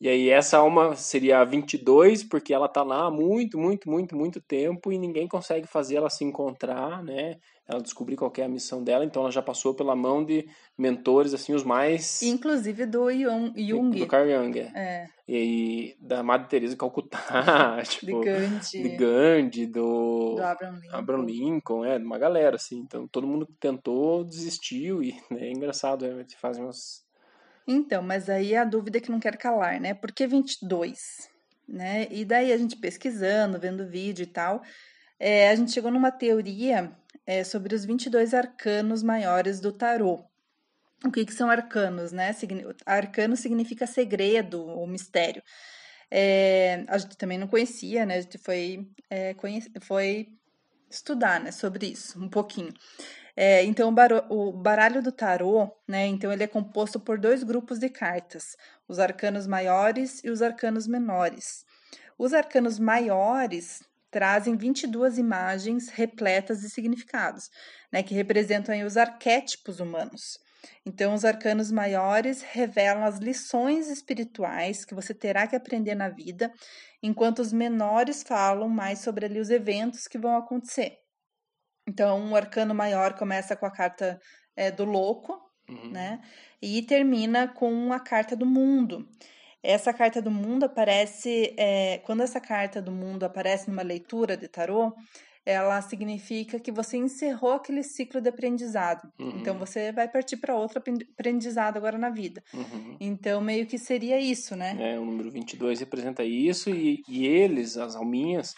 [0.00, 4.16] E aí essa alma seria a 22, porque ela tá lá há muito, muito, muito,
[4.16, 7.36] muito tempo e ninguém consegue fazer ela se encontrar, né?
[7.66, 11.32] Ela descobrir qual é a missão dela, então ela já passou pela mão de mentores,
[11.32, 12.20] assim, os mais...
[12.20, 13.98] Inclusive do Jung.
[13.98, 14.72] Do, Carl Jung, é.
[14.74, 15.06] é.
[15.26, 18.20] E aí, da Madre Teresa de Calcutá, tipo...
[18.20, 18.82] De Gandhi.
[18.82, 20.34] De Gandhi, do...
[20.34, 20.96] Do Abraham Lincoln.
[20.96, 22.80] Abraham Lincoln, é, de uma galera, assim.
[22.80, 27.03] Então, todo mundo tentou, desistiu e né, é engraçado, é, fazem umas
[27.66, 29.94] então, mas aí a dúvida que não quer calar, né?
[29.94, 31.30] Por que 22?
[31.66, 32.06] Né?
[32.10, 34.62] E daí a gente pesquisando, vendo vídeo e tal,
[35.18, 36.92] é, a gente chegou numa teoria
[37.26, 40.24] é, sobre os 22 arcanos maiores do tarô.
[41.04, 42.34] O que, que são arcanos, né?
[42.86, 45.42] Arcano significa segredo ou mistério.
[46.10, 48.16] É, a gente também não conhecia, né?
[48.16, 49.34] A gente foi, é,
[49.80, 50.28] foi
[50.90, 52.72] estudar né, sobre isso um pouquinho.
[53.36, 53.92] É, então,
[54.28, 56.06] o, baralho do tarô, né?
[56.06, 60.86] Então, ele é composto por dois grupos de cartas: os arcanos maiores e os arcanos
[60.86, 61.64] menores.
[62.16, 67.50] Os arcanos maiores trazem 22 imagens repletas de significados,
[67.92, 68.02] né?
[68.02, 70.38] Que representam os arquétipos humanos.
[70.86, 76.52] Então, os arcanos maiores revelam as lições espirituais que você terá que aprender na vida,
[77.02, 81.03] enquanto os menores falam mais sobre ali os eventos que vão acontecer.
[81.86, 84.20] Então, um arcano maior começa com a carta
[84.56, 85.90] é, do louco, uhum.
[85.90, 86.20] né?
[86.60, 89.08] E termina com a carta do mundo.
[89.62, 91.54] Essa carta do mundo aparece.
[91.56, 94.94] É, quando essa carta do mundo aparece numa leitura de tarô,
[95.46, 99.12] ela significa que você encerrou aquele ciclo de aprendizado.
[99.18, 99.38] Uhum.
[99.38, 100.82] Então você vai partir para outro
[101.18, 102.42] aprendizado agora na vida.
[102.52, 102.96] Uhum.
[102.98, 104.76] Então meio que seria isso, né?
[104.78, 108.54] É, o número 22 representa isso e, e eles, as alminhas,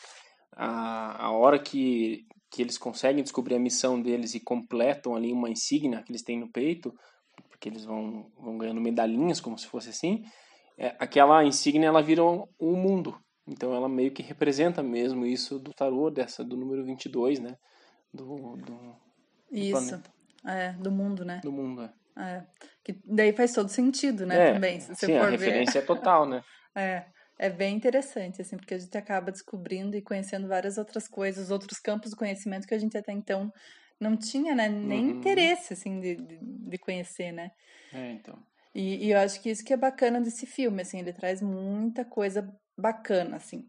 [0.52, 5.50] a, a hora que que eles conseguem descobrir a missão deles e completam ali uma
[5.50, 6.92] insígnia que eles têm no peito,
[7.50, 10.24] porque eles vão, vão ganhando medalhinhas, como se fosse assim,
[10.78, 13.18] é, aquela insígnia ela vira o um, mundo.
[13.46, 17.56] Então ela meio que representa mesmo isso do tarô, dessa, do número 22, né?
[18.12, 18.96] Do, do,
[19.50, 21.40] isso, do é, do mundo, né?
[21.42, 21.92] Do mundo, é.
[22.22, 22.46] é.
[22.84, 24.50] Que daí faz todo sentido, né?
[24.50, 25.30] É, também, se sim, a ver.
[25.32, 26.42] referência é total, né?
[26.74, 27.06] é.
[27.38, 31.78] É bem interessante, assim, porque a gente acaba descobrindo e conhecendo várias outras coisas, outros
[31.78, 33.52] campos do conhecimento que a gente até então
[34.00, 35.10] não tinha, né, nem uhum.
[35.18, 37.50] interesse, assim, de, de, conhecer, né?
[37.92, 38.38] É, então.
[38.74, 42.04] E, e, eu acho que isso que é bacana desse filme, assim, ele traz muita
[42.04, 43.66] coisa bacana, assim.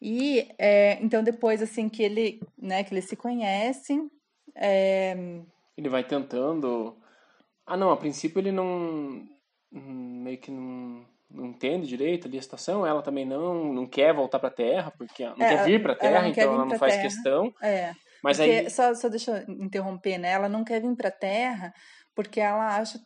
[0.00, 4.10] E, é, então, depois, assim, que ele, né, que eles se conhecem...
[4.54, 5.16] É...
[5.76, 6.96] Ele vai tentando...
[7.64, 9.28] Ah, não, a princípio ele não...
[9.70, 14.38] meio que não não entende direito ali a situação, ela também não, não quer voltar
[14.38, 16.78] para a Terra, porque não é, quer vir para a Terra, ela então ela não
[16.78, 17.04] faz terra.
[17.04, 17.54] questão.
[17.62, 17.92] É.
[18.22, 20.32] Mas porque, aí só, só deixa eu interromper, né?
[20.32, 21.72] Ela não quer vir para a Terra
[22.14, 22.98] porque ela acha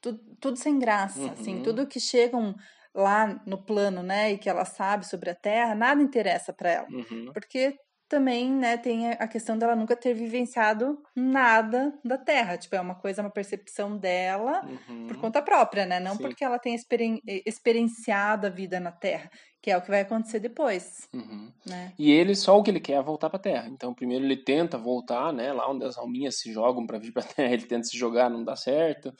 [0.00, 1.30] tudo, tudo sem graça, uhum.
[1.30, 2.54] assim, tudo que chegam
[2.94, 6.86] lá no plano, né, e que ela sabe sobre a Terra, nada interessa para ela.
[6.90, 7.30] Uhum.
[7.32, 7.74] Porque
[8.10, 12.58] também, né, tem a questão dela nunca ter vivenciado nada da Terra.
[12.58, 15.06] Tipo, é uma coisa, uma percepção dela Uhum.
[15.06, 16.00] por conta própria, né?
[16.00, 16.22] Não Sim.
[16.24, 19.30] porque ela tenha experien- experienciado a vida na Terra,
[19.62, 21.52] que é o que vai acontecer depois, Uhum.
[21.64, 21.92] né?
[21.96, 23.68] E ele, só o que ele quer é voltar pra Terra.
[23.68, 25.52] Então, primeiro ele tenta voltar, né?
[25.52, 28.42] Lá onde as alminhas se jogam pra vir pra Terra, ele tenta se jogar, não
[28.42, 29.14] dá certo.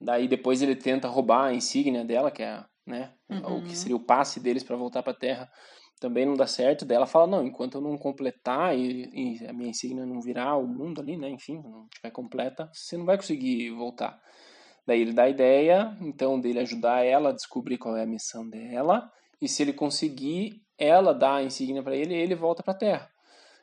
[0.00, 3.12] Daí depois ele tenta roubar a insígnia dela, que é, né?
[3.28, 3.64] O Uhum.
[3.64, 5.50] que seria o passe deles pra voltar pra Terra.
[6.00, 6.84] Também não dá certo.
[6.84, 10.56] Daí ela fala, não, enquanto eu não completar e, e a minha insígnia não virar
[10.56, 11.28] o mundo ali, né?
[11.28, 14.18] Enfim, não estiver completa, você não vai conseguir voltar.
[14.86, 18.48] Daí ele dá a ideia, então, dele ajudar ela a descobrir qual é a missão
[18.48, 19.12] dela.
[19.40, 23.08] E se ele conseguir, ela dá a insígnia pra ele e ele volta pra Terra.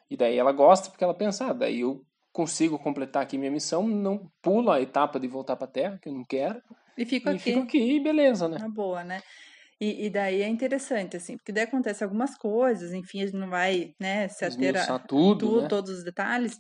[0.10, 3.88] E daí ela gosta porque ela pensa, ah, daí eu consigo completar aqui minha missão,
[3.88, 6.62] não pulo a etapa de voltar pra Terra, que eu não quero,
[6.95, 7.39] E fico e aqui.
[7.39, 8.58] fico aqui beleza, né?
[8.60, 9.21] Na boa, né?
[9.79, 13.49] E, e daí é interessante, assim, porque daí acontece algumas coisas, enfim, a gente não
[13.49, 15.67] vai, né, se ater a tudo, tudo, né?
[15.67, 16.57] todos os detalhes,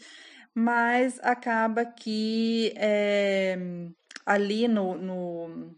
[0.55, 3.57] mas acaba que é,
[4.25, 5.75] ali no, no,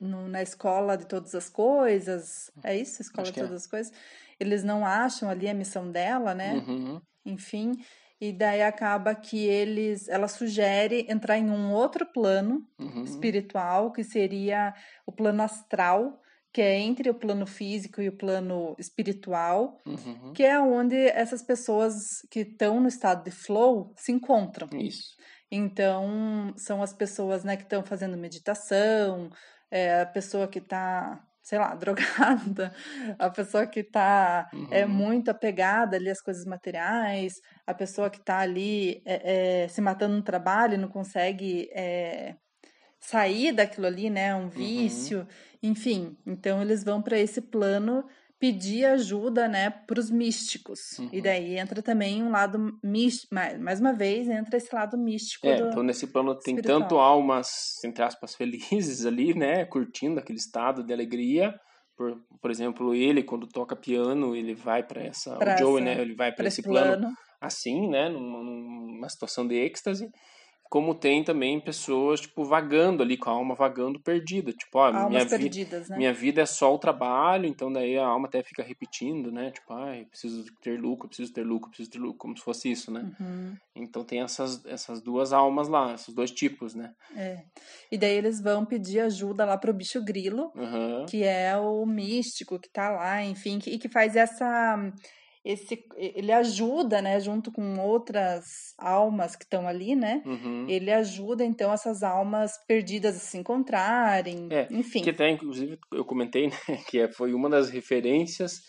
[0.00, 3.02] no- na escola de todas as coisas, é isso?
[3.02, 3.48] Escola Acho de é.
[3.48, 3.92] todas as coisas,
[4.40, 6.62] eles não acham ali a missão dela, né?
[6.66, 7.72] Uhum, Enfim,
[8.20, 14.04] e daí acaba que eles, ela sugere entrar em um outro plano, uhum, espiritual, que
[14.04, 14.74] seria
[15.06, 16.20] o plano astral,
[16.54, 20.32] que é entre o plano físico e o plano espiritual, uhum.
[20.32, 24.68] que é onde essas pessoas que estão no estado de flow se encontram.
[24.72, 25.16] Isso.
[25.50, 29.30] Então, são as pessoas né, que estão fazendo meditação,
[29.68, 32.72] é, a pessoa que está, sei lá, drogada,
[33.18, 34.92] a pessoa que está é, Uhum.
[34.92, 37.34] muito apegada ali às coisas materiais,
[37.66, 42.36] a pessoa que está ali é, é, se matando no trabalho e não consegue é,
[43.06, 44.34] sair daquilo ali, né?
[44.34, 45.26] Um vício,
[45.62, 46.16] enfim.
[46.26, 48.04] Então, eles vão para esse plano
[48.38, 50.98] pedir ajuda, né, para os místicos.
[50.98, 51.22] E Uhum.
[51.22, 55.56] daí entra também um lado místico, mais, mais uma vez, entra esse lado místico É,
[55.56, 55.68] do...
[55.68, 56.80] então nesse plano tem espiritual.
[56.82, 59.64] tanto almas, entre aspas, felizes ali, né?
[59.64, 61.54] Curtindo aquele estado de alegria.
[61.96, 65.36] Por, por exemplo, ele, quando toca piano, ele vai para essa.
[65.38, 66.02] Pra o Joey, essa- né?
[66.02, 67.14] Ele vai para esse plano plano.
[67.40, 70.10] assim, né, numa, numa situação de êxtase,
[70.74, 75.04] como tem também pessoas, tipo, vagando ali, com a alma vagando perdida, tipo, ó, minha,
[75.04, 75.96] Almas vi perdidas, né?
[75.96, 79.72] minha vida é só o trabalho, então daí a alma até fica repetindo, né, tipo,
[79.72, 83.08] ai, preciso ter lucro, preciso ter lucro, preciso ter lucro, como se fosse isso, né.
[83.20, 86.92] Uhum, Então tem essas, essas duas almas lá, esses dois tipos, né.
[87.16, 87.44] é.
[87.92, 91.06] E daí eles vão pedir ajuda lá pro bicho grilo, Aham.
[91.08, 94.76] que é o místico que tá lá, enfim, que, e que faz essa
[95.44, 100.22] esse ele ajuda, né, junto com outras almas que estão ali, né?
[100.24, 100.66] Uhum.
[100.68, 105.02] Ele ajuda então essas almas perdidas a se encontrarem, É, enfim.
[105.02, 108.60] Que até, inclusive, eu comentei, né, que é- foi uma das referências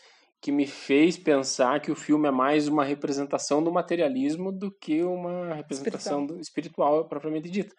[0.42, 5.02] que me fez pensar que o filme é mais uma representação do materialismo do que
[5.02, 6.28] uma representação Espiritual.
[6.28, 7.74] do espiritual propriamente dita.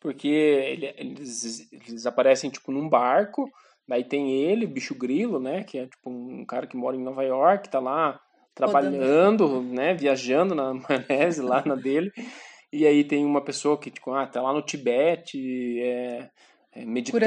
[0.00, 3.50] Porque ele- eles, eles aparecem, tipo, num barco,
[3.86, 7.24] daí tem ele, bicho grilo, né, que é, tipo, um cara que mora em Nova
[7.24, 8.18] York, tá lá
[8.58, 12.12] trabalhando, né, viajando na maionese lá na dele,
[12.72, 16.28] e aí tem uma pessoa que, tipo, ah, tá lá no Tibete, é,
[16.74, 17.20] é, meditando.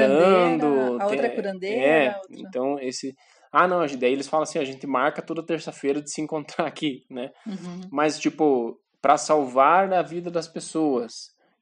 [0.66, 3.14] Curandeira, a outra é tem- curandeira, É, outra- então esse...
[3.54, 7.04] Ah, não, daí eles falam assim, a gente marca toda terça-feira de se encontrar aqui,
[7.10, 7.30] né?
[7.46, 7.82] Uhum.
[7.90, 11.12] Mas, tipo, para salvar a vida das pessoas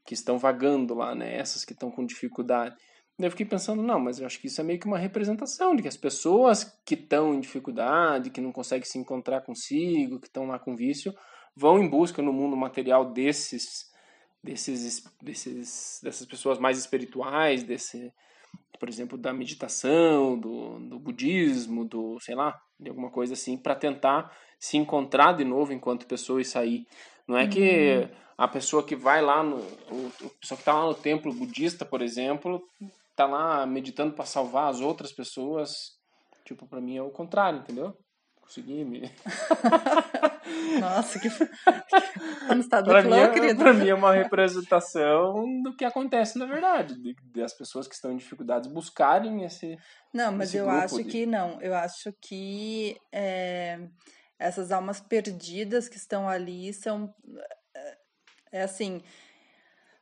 [0.07, 1.37] que estão vagando lá, né?
[1.37, 2.77] Essas que estão com dificuldade.
[3.21, 5.77] Daí eu fiquei pensando, não, mas eu acho que isso é meio que uma representação
[5.77, 10.27] de que as pessoas que estão em dificuldade, que não conseguem se encontrar consigo, que
[10.27, 11.15] estão lá com vício,
[11.55, 13.91] vão em busca no mundo material desses,
[14.43, 18.11] desses, desses, dessas pessoas mais espirituais, desse,
[18.79, 23.75] por exemplo, da meditação, do, do budismo, do, sei lá, de alguma coisa assim, para
[23.75, 26.87] tentar se encontrar de novo enquanto pessoa e sair.
[27.29, 30.87] Não é que a pessoa que vai lá no, o, o pessoa que está lá
[30.87, 32.67] no templo budista, por exemplo,
[33.21, 35.99] tá lá meditando para salvar as outras pessoas.
[36.45, 37.95] Tipo, para mim é o contrário, entendeu?
[38.41, 39.03] Consegui me.
[40.81, 41.29] Nossa, que
[42.69, 43.63] tá mim, flow, é, querido.
[43.63, 47.95] pra mim é uma representação do que acontece na verdade, de, de as pessoas que
[47.95, 49.77] estão em dificuldades buscarem esse.
[50.13, 51.61] Não, mas esse eu acho de- que não.
[51.61, 53.79] Eu acho que é,
[54.39, 57.15] essas almas perdidas que estão ali são.
[57.77, 57.97] É,
[58.53, 59.03] é assim.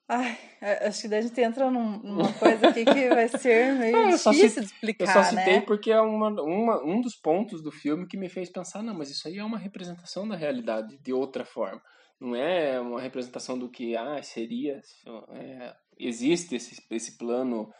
[0.09, 0.39] Ai,
[0.87, 4.17] acho que daí a gente entra num- numa coisa aqui que vai ser meio eu
[4.19, 5.61] só difícil de Eu explicar, só citei né?
[5.61, 9.11] porque é uma, uma, um dos pontos do filme que me fez pensar, não, mas
[9.11, 11.83] isso aí é uma representação da realidade de outra forma.
[12.19, 14.81] Não é uma representação do que ah, seria.
[15.31, 17.71] é, existe esse, esse plano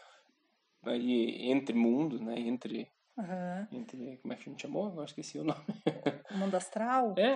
[0.83, 2.39] aí entre mundos, né?
[2.39, 2.87] Entre
[3.17, 3.67] Aham.
[3.71, 4.87] Entre, como é que a gente chamou?
[4.87, 5.59] Agora esqueci o nome.
[6.31, 7.15] Mundo astral?
[7.17, 7.35] É.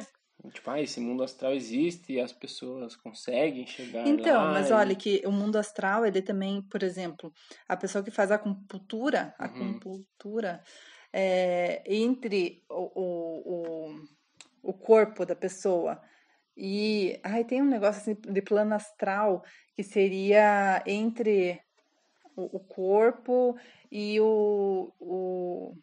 [0.51, 4.51] Tipo, ah, esse mundo astral existe e as pessoas conseguem chegar Então, lá.
[4.51, 7.31] mas e- olha que o mundo astral, ele também, por exemplo,
[7.67, 9.69] a pessoa que faz a acupuntura, a Uhum.
[9.77, 10.61] acupuntura,
[11.13, 13.89] é, entre o, o,
[14.63, 16.01] o, o corpo da pessoa
[16.57, 17.19] e...
[17.23, 19.43] Ai, tem um negócio assim de plano astral
[19.75, 21.61] que seria entre
[22.35, 23.57] o, o corpo
[23.91, 25.75] e o, o,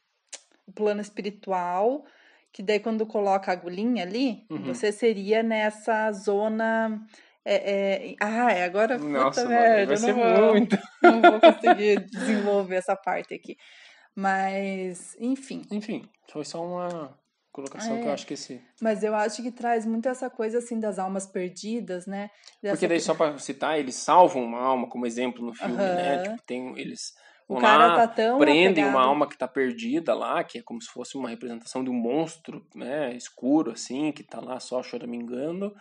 [0.67, 2.05] o plano espiritual,
[2.53, 4.65] que daí quando coloca a agulhinha ali, Uhum.
[4.65, 7.01] você seria nessa zona...
[7.43, 10.79] É, é, ah, é, agora puta Nossa, mano, merda, vai ser não vou, muito.
[11.03, 13.57] não vou conseguir desenvolver essa parte aqui.
[14.15, 15.63] Mas, enfim.
[15.71, 17.19] Enfim, foi só uma
[17.53, 18.15] colocação que eu É.
[18.15, 18.61] acho que esse.
[18.81, 22.31] Mas eu acho que traz muito essa coisa assim das almas perdidas, né?
[22.63, 26.15] Dessa Porque daí, só pra citar, eles salvam uma alma como exemplo no filme, né?
[26.17, 26.23] Aham.
[26.23, 27.15] Tipo, tem, eles
[27.51, 29.09] O vão cara lá, tá tão prendem uma apegado.
[29.09, 32.65] alma que tá perdida lá, que é como se fosse uma representação de um monstro,
[32.77, 33.13] né?
[33.17, 35.75] Escuro, assim, que tá lá só choramingando.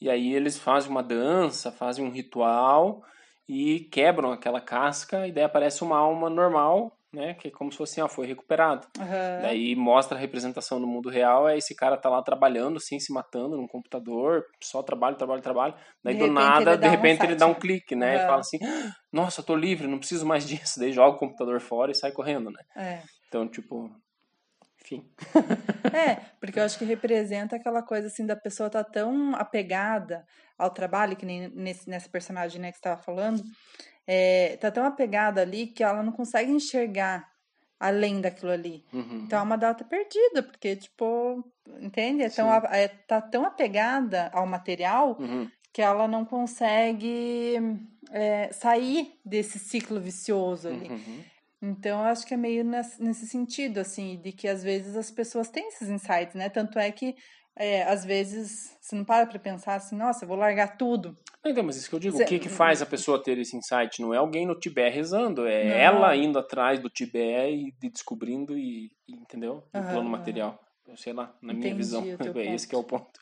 [0.00, 3.02] E aí eles fazem uma dança, fazem um ritual
[3.46, 7.34] e quebram aquela casca, e daí aparece uma alma normal, né?
[7.34, 8.86] Que é como se fosse, assim, ó, foi recuperado.
[8.98, 9.42] Aham.
[9.42, 13.12] Daí mostra a representação no mundo real, é esse cara tá lá trabalhando, assim, se
[13.12, 15.74] matando num computador, só trabalho, trabalho, trabalho.
[16.02, 18.14] Daí De do repente nada, de dá um repente ele dá um clique, né?
[18.14, 18.26] E Aham.
[18.26, 18.58] fala assim,
[19.12, 20.78] nossa, eu tô livre, não preciso mais disso.
[20.78, 22.62] Daí joga o computador fora e sai correndo, né?
[22.76, 23.02] É.
[23.28, 23.90] Então, tipo,
[24.80, 25.08] enfim.
[25.92, 30.24] É, porque eu acho que representa aquela coisa assim da pessoa tá tão apegada
[30.56, 33.42] ao trabalho, que nem nesse, nessa personagem né, que você estava falando,
[34.06, 37.30] é, tá tão apegada ali que ela não consegue enxergar
[37.78, 38.84] além daquilo ali.
[38.92, 39.22] Uhum.
[39.24, 41.44] Então é uma data perdida, porque, tipo,
[41.80, 42.22] entende?
[42.22, 45.50] É tão, é, tá tão apegada ao material Uhum.
[45.72, 47.56] que ela não consegue
[48.10, 50.88] é, sair desse ciclo vicioso ali.
[50.88, 51.24] Uhum.
[51.64, 55.48] Então, eu acho que é meio nesse sentido, assim, de que às vezes as pessoas
[55.48, 56.48] têm esses insights, né?
[56.48, 57.14] Tanto é que,
[57.56, 61.16] é, às vezes, você não para pra pensar assim, nossa, eu vou largar tudo.
[61.44, 63.56] Então, mas isso que eu digo, Cê- o que que faz a pessoa ter esse
[63.56, 64.00] insight?
[64.00, 65.74] Não é alguém no Tibete rezando, é Não.
[65.76, 69.64] ela indo atrás do Tibete e de descobrindo e, e, entendeu?
[69.74, 70.08] No plano aham.
[70.10, 70.58] material.
[70.86, 72.02] Eu sei lá, na minha visão.
[72.36, 73.20] É esse que é o ponto.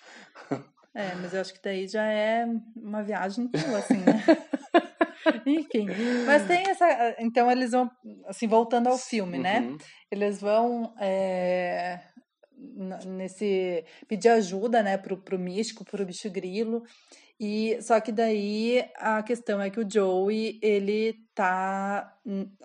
[0.95, 2.45] É, mas eu acho que daí já é
[2.77, 4.23] uma viagem tua, assim, né?
[5.47, 5.87] Enfim,
[6.27, 7.17] mas tem essa.
[7.21, 7.91] Então, eles vão,
[8.27, 9.61] assim, voltando ao filme, né?
[9.61, 9.79] Uhum.
[10.11, 12.01] Eles vão é,
[13.07, 16.83] nesse pedir ajuda, né, pro, pro místico, pro bicho grilo.
[17.43, 22.15] E só que daí a questão é que o Joey, ele tá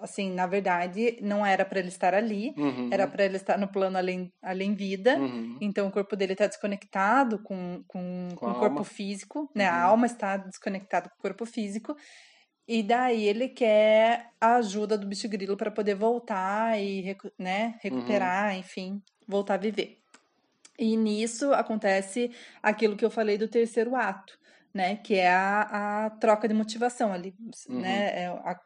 [0.02, 2.90] assim, na verdade, não era para ele estar ali, Uhum.
[2.92, 5.16] era para ele estar no plano além, além vida.
[5.18, 5.58] Uhum.
[5.62, 9.66] Então o corpo dele está desconectado com, com, Com com a o corpo físico, né?
[9.66, 9.92] A Uhum.
[9.92, 11.96] alma está desconectada com o corpo físico.
[12.68, 18.58] E daí ele quer a ajuda do bicho grilo para poder voltar e né, recuperar,
[18.58, 19.98] enfim, voltar a viver.
[20.78, 24.38] E nisso acontece aquilo que eu falei do terceiro ato,
[24.74, 24.98] né?
[24.98, 27.34] Que é a, a troca de motivação ali,
[27.70, 27.82] Uhum.
[27.82, 28.24] né?
[28.24, 28.60] É, a-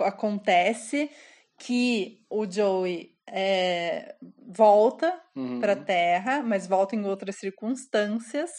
[0.00, 1.10] acontece
[1.58, 4.14] que o Joey é,
[4.46, 5.60] volta Uhum.
[5.60, 8.50] para a Terra, mas volta em outras circunstâncias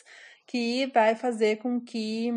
[0.46, 2.32] que vai fazer com que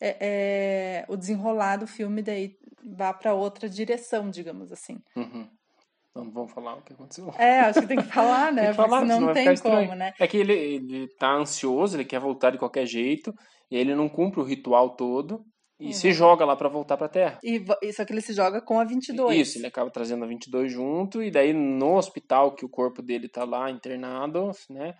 [0.00, 4.98] é, é, o desenrolar do filme daí vá para outra direção, digamos assim.
[5.16, 5.58] Uhum.
[6.24, 7.30] Não vamos falar o que aconteceu.
[7.38, 8.70] É, acho que tem que falar, né?
[8.70, 10.12] Que Porque falar, senão senão não tem como, né?
[10.18, 13.32] É que ele, ele tá ansioso, ele quer voltar de qualquer jeito,
[13.70, 15.44] e ele não cumpre o ritual todo
[15.78, 15.92] e Uhum.
[15.92, 17.38] se joga lá pra voltar pra Terra.
[17.44, 19.36] E, só que ele se joga com a 22.
[19.48, 23.28] Isso, ele acaba trazendo a 22 junto, e daí no hospital que o corpo dele
[23.28, 24.94] tá lá internado, né,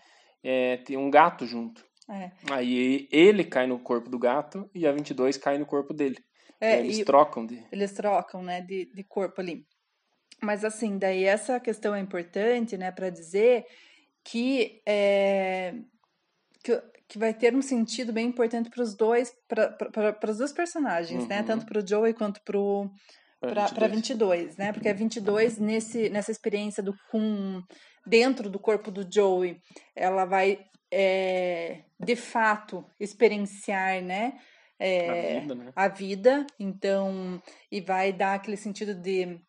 [0.44, 1.82] é, tem um gato junto.
[2.10, 2.30] É.
[2.52, 6.16] Aí ele cai no corpo do gato e a 22 cai no corpo dele.
[6.60, 7.62] É, eles e- trocam de...
[7.72, 9.64] eles trocam, né, de, de corpo ali.
[10.42, 13.64] Mas assim, daí essa questão é importante, né, para dizer
[14.24, 15.74] que, é,
[16.62, 21.26] que que vai ter um sentido bem importante para os dois, para os dois personagens,
[21.28, 21.44] né, Uhum.
[21.46, 22.90] tanto para o Joey quanto pro
[23.40, 24.40] pra para 22.
[24.46, 24.72] 22, né?
[24.72, 27.62] Porque a 22 nesse nessa experiência do com
[28.04, 29.60] dentro do corpo do Joey,
[29.94, 30.58] ela vai
[30.92, 34.32] é, de fato experienciar, né?
[34.78, 35.72] é, A vida, né?
[35.76, 39.40] a vida, então, e vai dar aquele sentido de,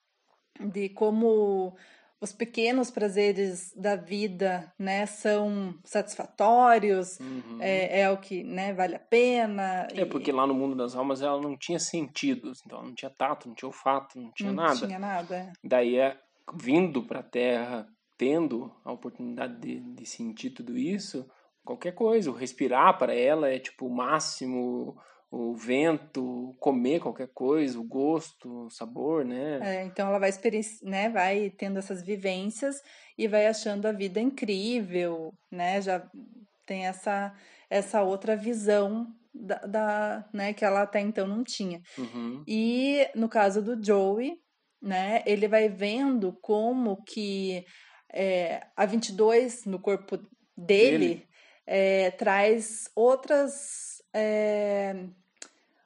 [0.60, 1.76] de como
[2.20, 7.58] os pequenos prazeres da vida, né, são satisfatórios, Uhum.
[7.62, 9.88] é, é o que, né, vale a pena.
[9.94, 13.12] É, e porque lá no mundo das almas ela não tinha sentidos, então não tinha
[13.12, 14.88] tato, não tinha olfato, não tinha não nada.
[14.88, 15.36] tinha nada.
[15.36, 15.54] é.
[15.64, 16.18] Daí é
[16.56, 21.30] vindo pra Terra, tendo a oportunidade de, de sentir tudo isso,
[21.64, 24.98] qualquer coisa, o respirar para ela é tipo o máximo,
[25.30, 29.60] o vento, comer qualquer coisa, o gosto, o sabor, né?
[29.62, 30.32] É, então ela vai
[30.84, 32.82] né, vai tendo essas vivências
[33.18, 35.82] e vai achando a vida incrível, né?
[35.82, 36.10] Já
[36.66, 37.34] tem essa
[37.70, 41.82] essa outra visão da, da né, que ela até então não tinha.
[41.98, 42.44] Uhum.
[42.48, 44.34] E no caso do Joey,
[44.82, 47.66] né, ele vai vendo como que
[48.14, 50.18] é, a 22 no corpo
[50.56, 51.26] dele,
[51.70, 54.96] É, traz outras é,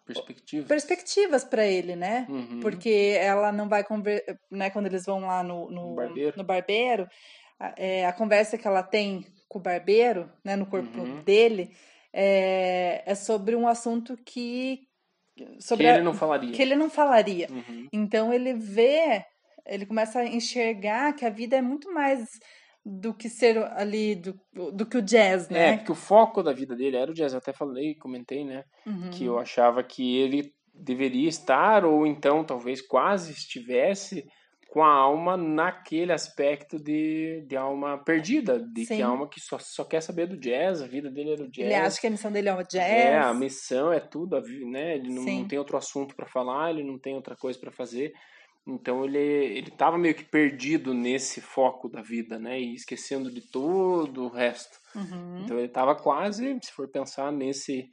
[0.06, 2.26] perspectivas, perspectivas para ele, né?
[2.30, 2.60] Uhum.
[2.60, 4.24] Porque ela não vai conver...
[4.50, 7.08] né, quando eles vão lá no, no, barbeiro, no barbeiro
[7.60, 11.22] a, é, a conversa que ela tem com o barbeiro, né, no corpo Uhum.
[11.24, 11.76] dele,
[12.14, 14.88] é, é sobre um assunto que
[15.60, 16.52] sobre que ele não falaria.
[16.52, 17.48] que ele não falaria.
[17.50, 17.88] Uhum.
[17.92, 19.26] Então ele vê,
[19.66, 22.28] ele começa a enxergar que a vida é muito mais
[22.86, 24.40] do que ser ali, do,
[24.72, 25.78] do que o jazz, É, né?
[25.78, 27.34] porque o foco da vida dele era o jazz.
[27.34, 28.64] Eu até falei, comentei, né?
[28.86, 29.10] Uhum.
[29.12, 34.26] Que eu achava que ele deveria estar, ou então talvez quase estivesse,
[34.72, 38.96] com a alma naquele aspecto de, de alma perdida, de Sim.
[38.96, 41.66] que alma que só, só quer saber do jazz, a vida dele era o jazz.
[41.66, 42.90] Ele acha que a missão dele é o jazz.
[42.90, 44.96] É, a missão é tudo, né?
[44.96, 48.14] Ele não, não tem outro assunto para falar, ele não tem outra coisa para fazer.
[48.74, 52.60] Então ele ele tava meio que perdido nesse foco da vida, né?
[52.60, 54.78] E esquecendo de todo o resto.
[54.96, 55.52] Uhum.
[55.52, 57.90] Então ele tava quase, se for pensar nesse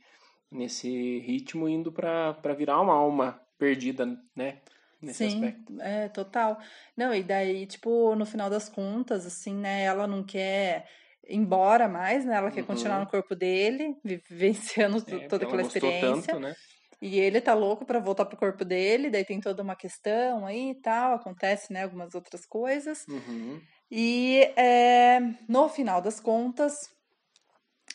[0.50, 4.06] nesse ritmo indo para para virar uma alma perdida,
[4.36, 4.62] né?
[5.02, 5.72] Nesse Sim, aspecto.
[5.80, 6.58] é, total.
[6.96, 10.86] Não, e daí, tipo, no final das contas, assim, né, ela não quer
[11.24, 12.64] ir embora mais, né, ela quer Uhum.
[12.64, 16.38] continuar no corpo dele, vivenciando É, toda aquela experiência.
[16.38, 16.54] tanto, né?
[17.00, 20.70] E ele tá louco pra voltar pro corpo dele, daí tem toda uma questão aí
[20.70, 23.06] e tal, acontece, né, algumas outras coisas.
[23.08, 23.68] Uhum.
[23.90, 26.74] E é, no final das contas,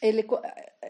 [0.01, 0.41] ele, co-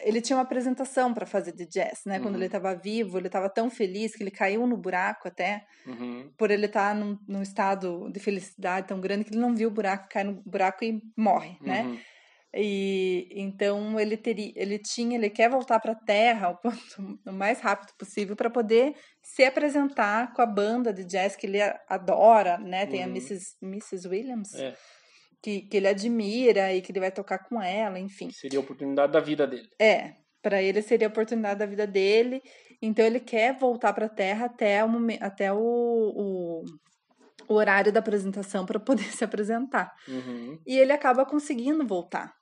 [0.01, 2.19] ele tinha uma apresentação para fazer de jazz, né?
[2.19, 2.37] Quando Uhum.
[2.37, 6.37] ele estava vivo, ele estava tão feliz que ele caiu no buraco até, Uhum.
[6.37, 9.73] por ele estar num, num estado de felicidade tão grande que ele não viu o
[9.73, 11.89] buraco, cai no buraco e morre, né?
[12.55, 16.79] E então ele teria, ele tinha, ele quer voltar para a Terra o, quanto,
[17.25, 18.93] o mais rápido possível para poder
[19.23, 22.85] se apresentar com a banda de jazz que ele a- adora, né?
[22.85, 23.11] Tem a Uhum.
[23.13, 23.55] Mrs.
[23.61, 24.07] Mrs.
[24.07, 24.75] Williams É,
[25.41, 28.29] que, que ele admira e que ele vai tocar com ela, enfim.
[28.31, 29.67] seria a oportunidade da vida dele.
[29.81, 32.41] É, para ele seria a oportunidade da vida dele.
[32.81, 34.89] Então ele quer voltar para a Terra até o
[35.21, 36.63] até o, o,
[37.47, 39.91] o horário da apresentação para poder se apresentar.
[40.07, 40.59] Uhum.
[40.67, 42.33] E ele acaba conseguindo voltar,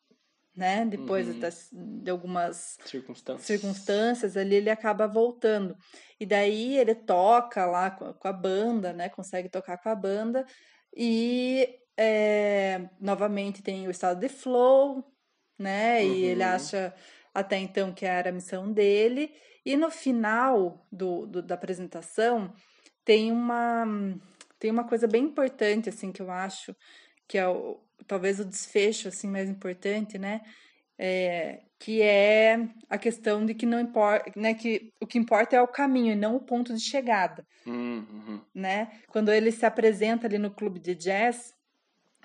[0.56, 0.86] né?
[0.86, 1.40] Depois Uhum.
[1.40, 3.46] das- de algumas Circunstâncias.
[3.46, 5.76] circunstâncias ali ele acaba voltando.
[6.20, 9.10] E daí ele toca lá com a, banda, né?
[9.10, 10.46] Consegue tocar com a banda
[10.96, 15.04] e é, novamente tem o estado de flow,
[15.58, 16.04] né?
[16.06, 16.50] E ele Uhum.
[16.50, 16.94] acha
[17.34, 19.34] até então que era a missão dele.
[19.66, 22.54] E no final do, do- da apresentação
[23.06, 23.86] tem uma
[24.60, 26.76] tem uma coisa bem importante assim que eu acho
[27.28, 27.80] que é o,
[28.12, 30.42] talvez o desfecho assim mais importante, né?
[31.00, 32.58] É, que é
[32.90, 36.16] a questão de que não importa, né, que o que importa é o caminho e
[36.16, 38.42] não o ponto de chegada, Uhum.
[38.54, 39.00] né?
[39.08, 41.54] Quando ele se apresenta ali no clube de jazz,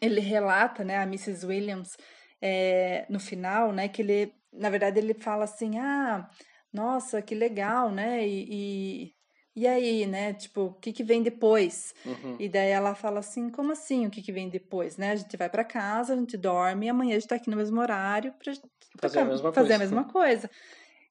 [0.02, 1.46] ele relata, né, a Mrs.
[1.46, 1.96] Williams
[2.42, 6.28] é, no final, né, que ele, na verdade, ele fala assim, ah,
[6.72, 8.26] nossa, que legal, né?
[8.26, 9.15] E, e,
[9.56, 10.34] e aí, né?
[10.34, 11.94] Tipo, o que que vem depois?
[12.04, 12.36] Uhum.
[12.38, 14.06] E daí ela fala assim, como assim?
[14.06, 15.12] O que que vem depois, né?
[15.12, 17.56] A gente vai para casa, a gente dorme e amanhã a gente tá aqui no
[17.56, 18.52] mesmo horário pra
[19.00, 19.74] Fazer a mesma fazer coisa.
[19.74, 20.50] a mesma coisa.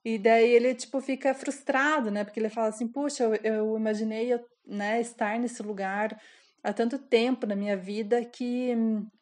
[0.03, 2.23] E daí ele, tipo, fica frustrado, né?
[2.23, 6.15] Porque ele fala assim, puxa, eu, eu imaginei, eu, né, estar nesse lugar
[6.63, 8.75] há tanto tempo na minha vida que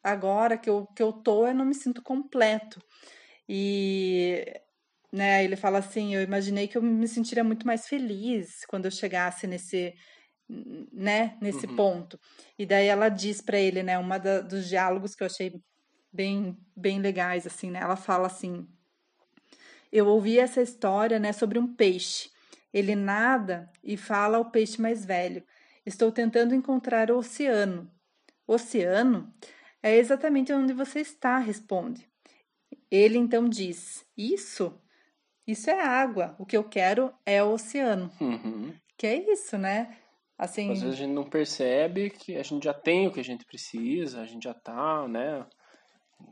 [0.03, 2.81] agora que eu, que eu tô, eu não me sinto completo.
[3.47, 4.45] E,
[5.13, 8.91] né, ele fala assim, eu imaginei que eu me sentiria muito mais feliz quando eu
[8.91, 9.93] chegasse nesse,
[10.91, 11.75] né, nesse Uhum.
[11.75, 12.19] ponto.
[12.57, 15.53] E daí ela diz para ele, né, uma da, dos diálogos que eu achei
[16.11, 17.79] bem, bem legais, assim, né?
[17.79, 18.67] Ela fala assim,
[19.91, 22.31] eu ouvi essa história, né, sobre um peixe.
[22.73, 25.43] Ele nada e fala ao peixe mais velho.
[25.85, 27.91] Estou tentando encontrar o oceano.
[28.47, 29.31] Oceano?
[29.83, 32.09] É exatamente onde você está, responde.
[32.89, 34.81] Ele então diz: Isso?
[35.45, 36.35] Isso é água.
[36.39, 38.09] O que eu quero é o oceano.
[38.21, 38.73] Uhum.
[38.97, 39.97] Que é isso, né?
[40.37, 43.23] Assim, Às vezes a gente não percebe que a gente já tem o que a
[43.23, 45.45] gente precisa, a gente já tá, né?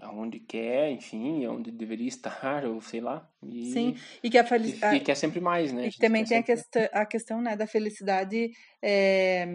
[0.01, 3.28] Aonde quer, enfim, onde deveria estar, ou sei lá.
[3.43, 3.95] E, sim.
[4.24, 4.95] E que a felicidade.
[4.97, 5.88] e quer sempre mais, né?
[5.88, 8.51] E também tem a sempre- questão, a questão né, da felicidade
[8.82, 9.45] é,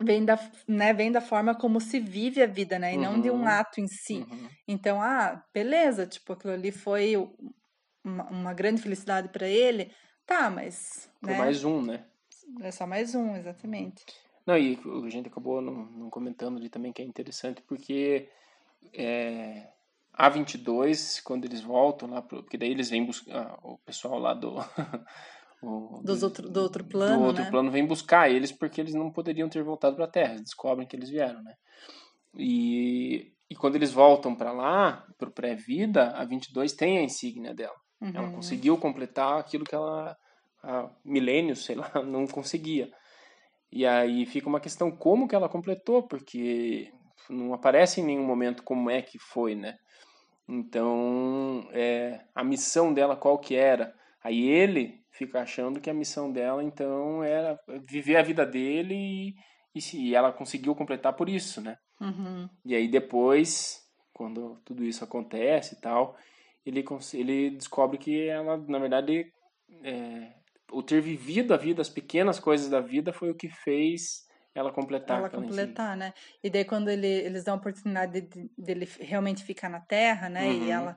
[0.00, 2.94] vem, da, né, vem da forma como se vive a vida, né?
[2.94, 3.46] E não de um Uhum.
[3.48, 4.18] ato em si.
[4.30, 4.48] Uhum.
[4.66, 7.14] Então, ah, beleza, tipo, aquilo ali foi
[8.04, 9.92] uma, uma grande felicidade para ele,
[10.26, 11.10] Tá, mas.
[11.20, 11.36] Né?
[11.36, 12.04] mais um, né?
[12.60, 14.04] É só mais um, exatamente.
[14.46, 18.28] Não, e a gente acabou não, não comentando ali também que é interessante, porque
[18.92, 19.68] é,
[20.12, 24.34] a 22, quando eles voltam lá, pro, porque daí eles vêm buscar, o pessoal lá
[24.34, 24.56] do.
[25.62, 27.50] o, Dos do, outro, do outro plano, do outro né?
[27.50, 30.32] plano vem buscar eles porque eles não poderiam ter voltado para a Terra.
[30.32, 31.54] Eles descobrem que eles vieram, né?
[32.36, 37.81] E, e quando eles voltam para lá, pro pré-vida, a 22 tem a insígnia dela.
[38.14, 38.32] Ela Uhum.
[38.32, 40.16] conseguiu completar aquilo que ela
[40.62, 42.90] há milênios, sei lá, não conseguia.
[43.70, 46.92] E aí fica uma questão como que ela completou, porque
[47.30, 49.76] não aparece em nenhum momento como é que foi, né?
[50.48, 53.94] Então, é, a missão dela qual que era?
[54.22, 59.34] Aí ele fica achando que a missão dela, então, era viver a vida dele e,
[59.74, 61.76] e se ela conseguiu completar por isso, né?
[62.00, 62.48] Uhum.
[62.64, 63.80] E aí depois,
[64.12, 66.16] quando tudo isso acontece e tal,
[66.64, 66.84] ele,
[67.14, 69.32] ele descobre que ela, na verdade,
[69.82, 70.32] é,
[70.70, 74.70] o ter vivido a vida, as pequenas coisas da vida, foi o que fez ela
[74.70, 76.12] completar ela completar, né?
[76.42, 80.46] E daí quando ele, eles dão a oportunidade de- dele realmente ficar na Terra, né?
[80.46, 80.66] Uhum.
[80.66, 80.96] E ela,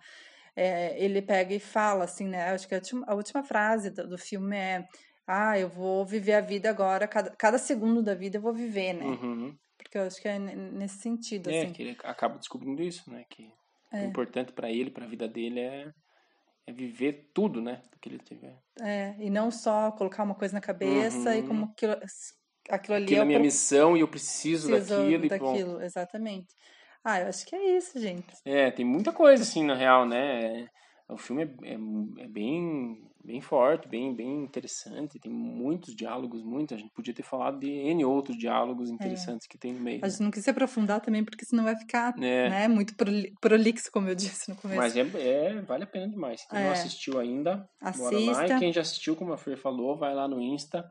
[0.55, 2.49] é, ele pega e fala assim, né?
[2.49, 4.85] Acho que a última, a última frase do, do filme é
[5.27, 8.93] ah, eu vou viver a vida agora, cada, cada segundo da vida eu vou viver,
[8.93, 9.05] né?
[9.05, 9.57] Uhum.
[9.77, 11.73] Porque eu acho que é nesse sentido, É, assim.
[11.73, 13.25] que ele acaba descobrindo isso, né?
[13.29, 13.51] Que
[13.99, 15.91] o importante para ele, para a vida dele é,
[16.67, 17.81] é viver tudo, né?
[18.01, 18.57] Que ele tiver.
[18.81, 21.47] É, e não só colocar uma coisa na cabeça e Uhum.
[21.47, 21.93] como aquilo,
[22.69, 25.81] aquilo ali Aquilo é é a minha missão e eu preciso, preciso daquilo, e daquilo,
[25.81, 26.53] exatamente.
[27.03, 28.33] Ah, eu acho que é isso, gente.
[28.43, 30.63] É, tem muita coisa assim na real, né?
[30.63, 30.67] É,
[31.13, 35.19] O filme é, é, é bem, bem forte, bem, bem interessante.
[35.19, 36.77] Tem muitos diálogos, muitos.
[36.77, 39.99] A gente podia ter falado de N outros diálogos interessantes que tem no meio.
[40.03, 42.49] A gente não quis se aprofundar também, porque senão vai ficar É.
[42.49, 44.79] né, muito proli- prolixo, como eu disse no começo.
[44.79, 46.45] Mas é, é- vale a pena demais.
[46.49, 46.71] Quem não É.
[46.71, 47.67] assistiu ainda,
[47.97, 48.31] bora lá.
[48.41, 48.55] Assista.
[48.55, 50.89] E quem já assistiu, como a Fer falou, vai lá no Insta,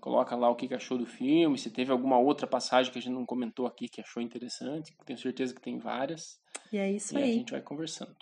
[0.00, 3.14] coloca lá o que achou do filme, se teve alguma outra passagem que a gente
[3.14, 6.40] não comentou aqui que achou interessante, tenho certeza que tem várias.
[6.72, 7.34] E é isso e a aí.
[7.34, 8.14] gente vai conversando.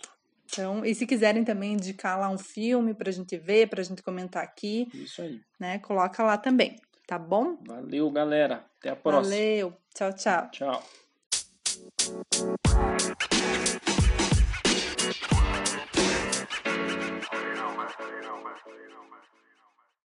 [0.51, 4.43] Então, e se quiserem também indicar lá um filme pra gente ver, pra gente comentar
[4.43, 5.39] aqui, Isso aí.
[5.57, 5.79] né?
[5.79, 6.75] Coloca lá também,
[7.07, 7.57] tá bom?
[7.65, 8.65] Valeu, galera.
[8.79, 9.33] Até a próxima.
[9.35, 9.73] Valeu.
[9.95, 10.49] Tchau, tchau.
[10.51, 10.83] Tchau.
[17.31, 19.21] You know, man.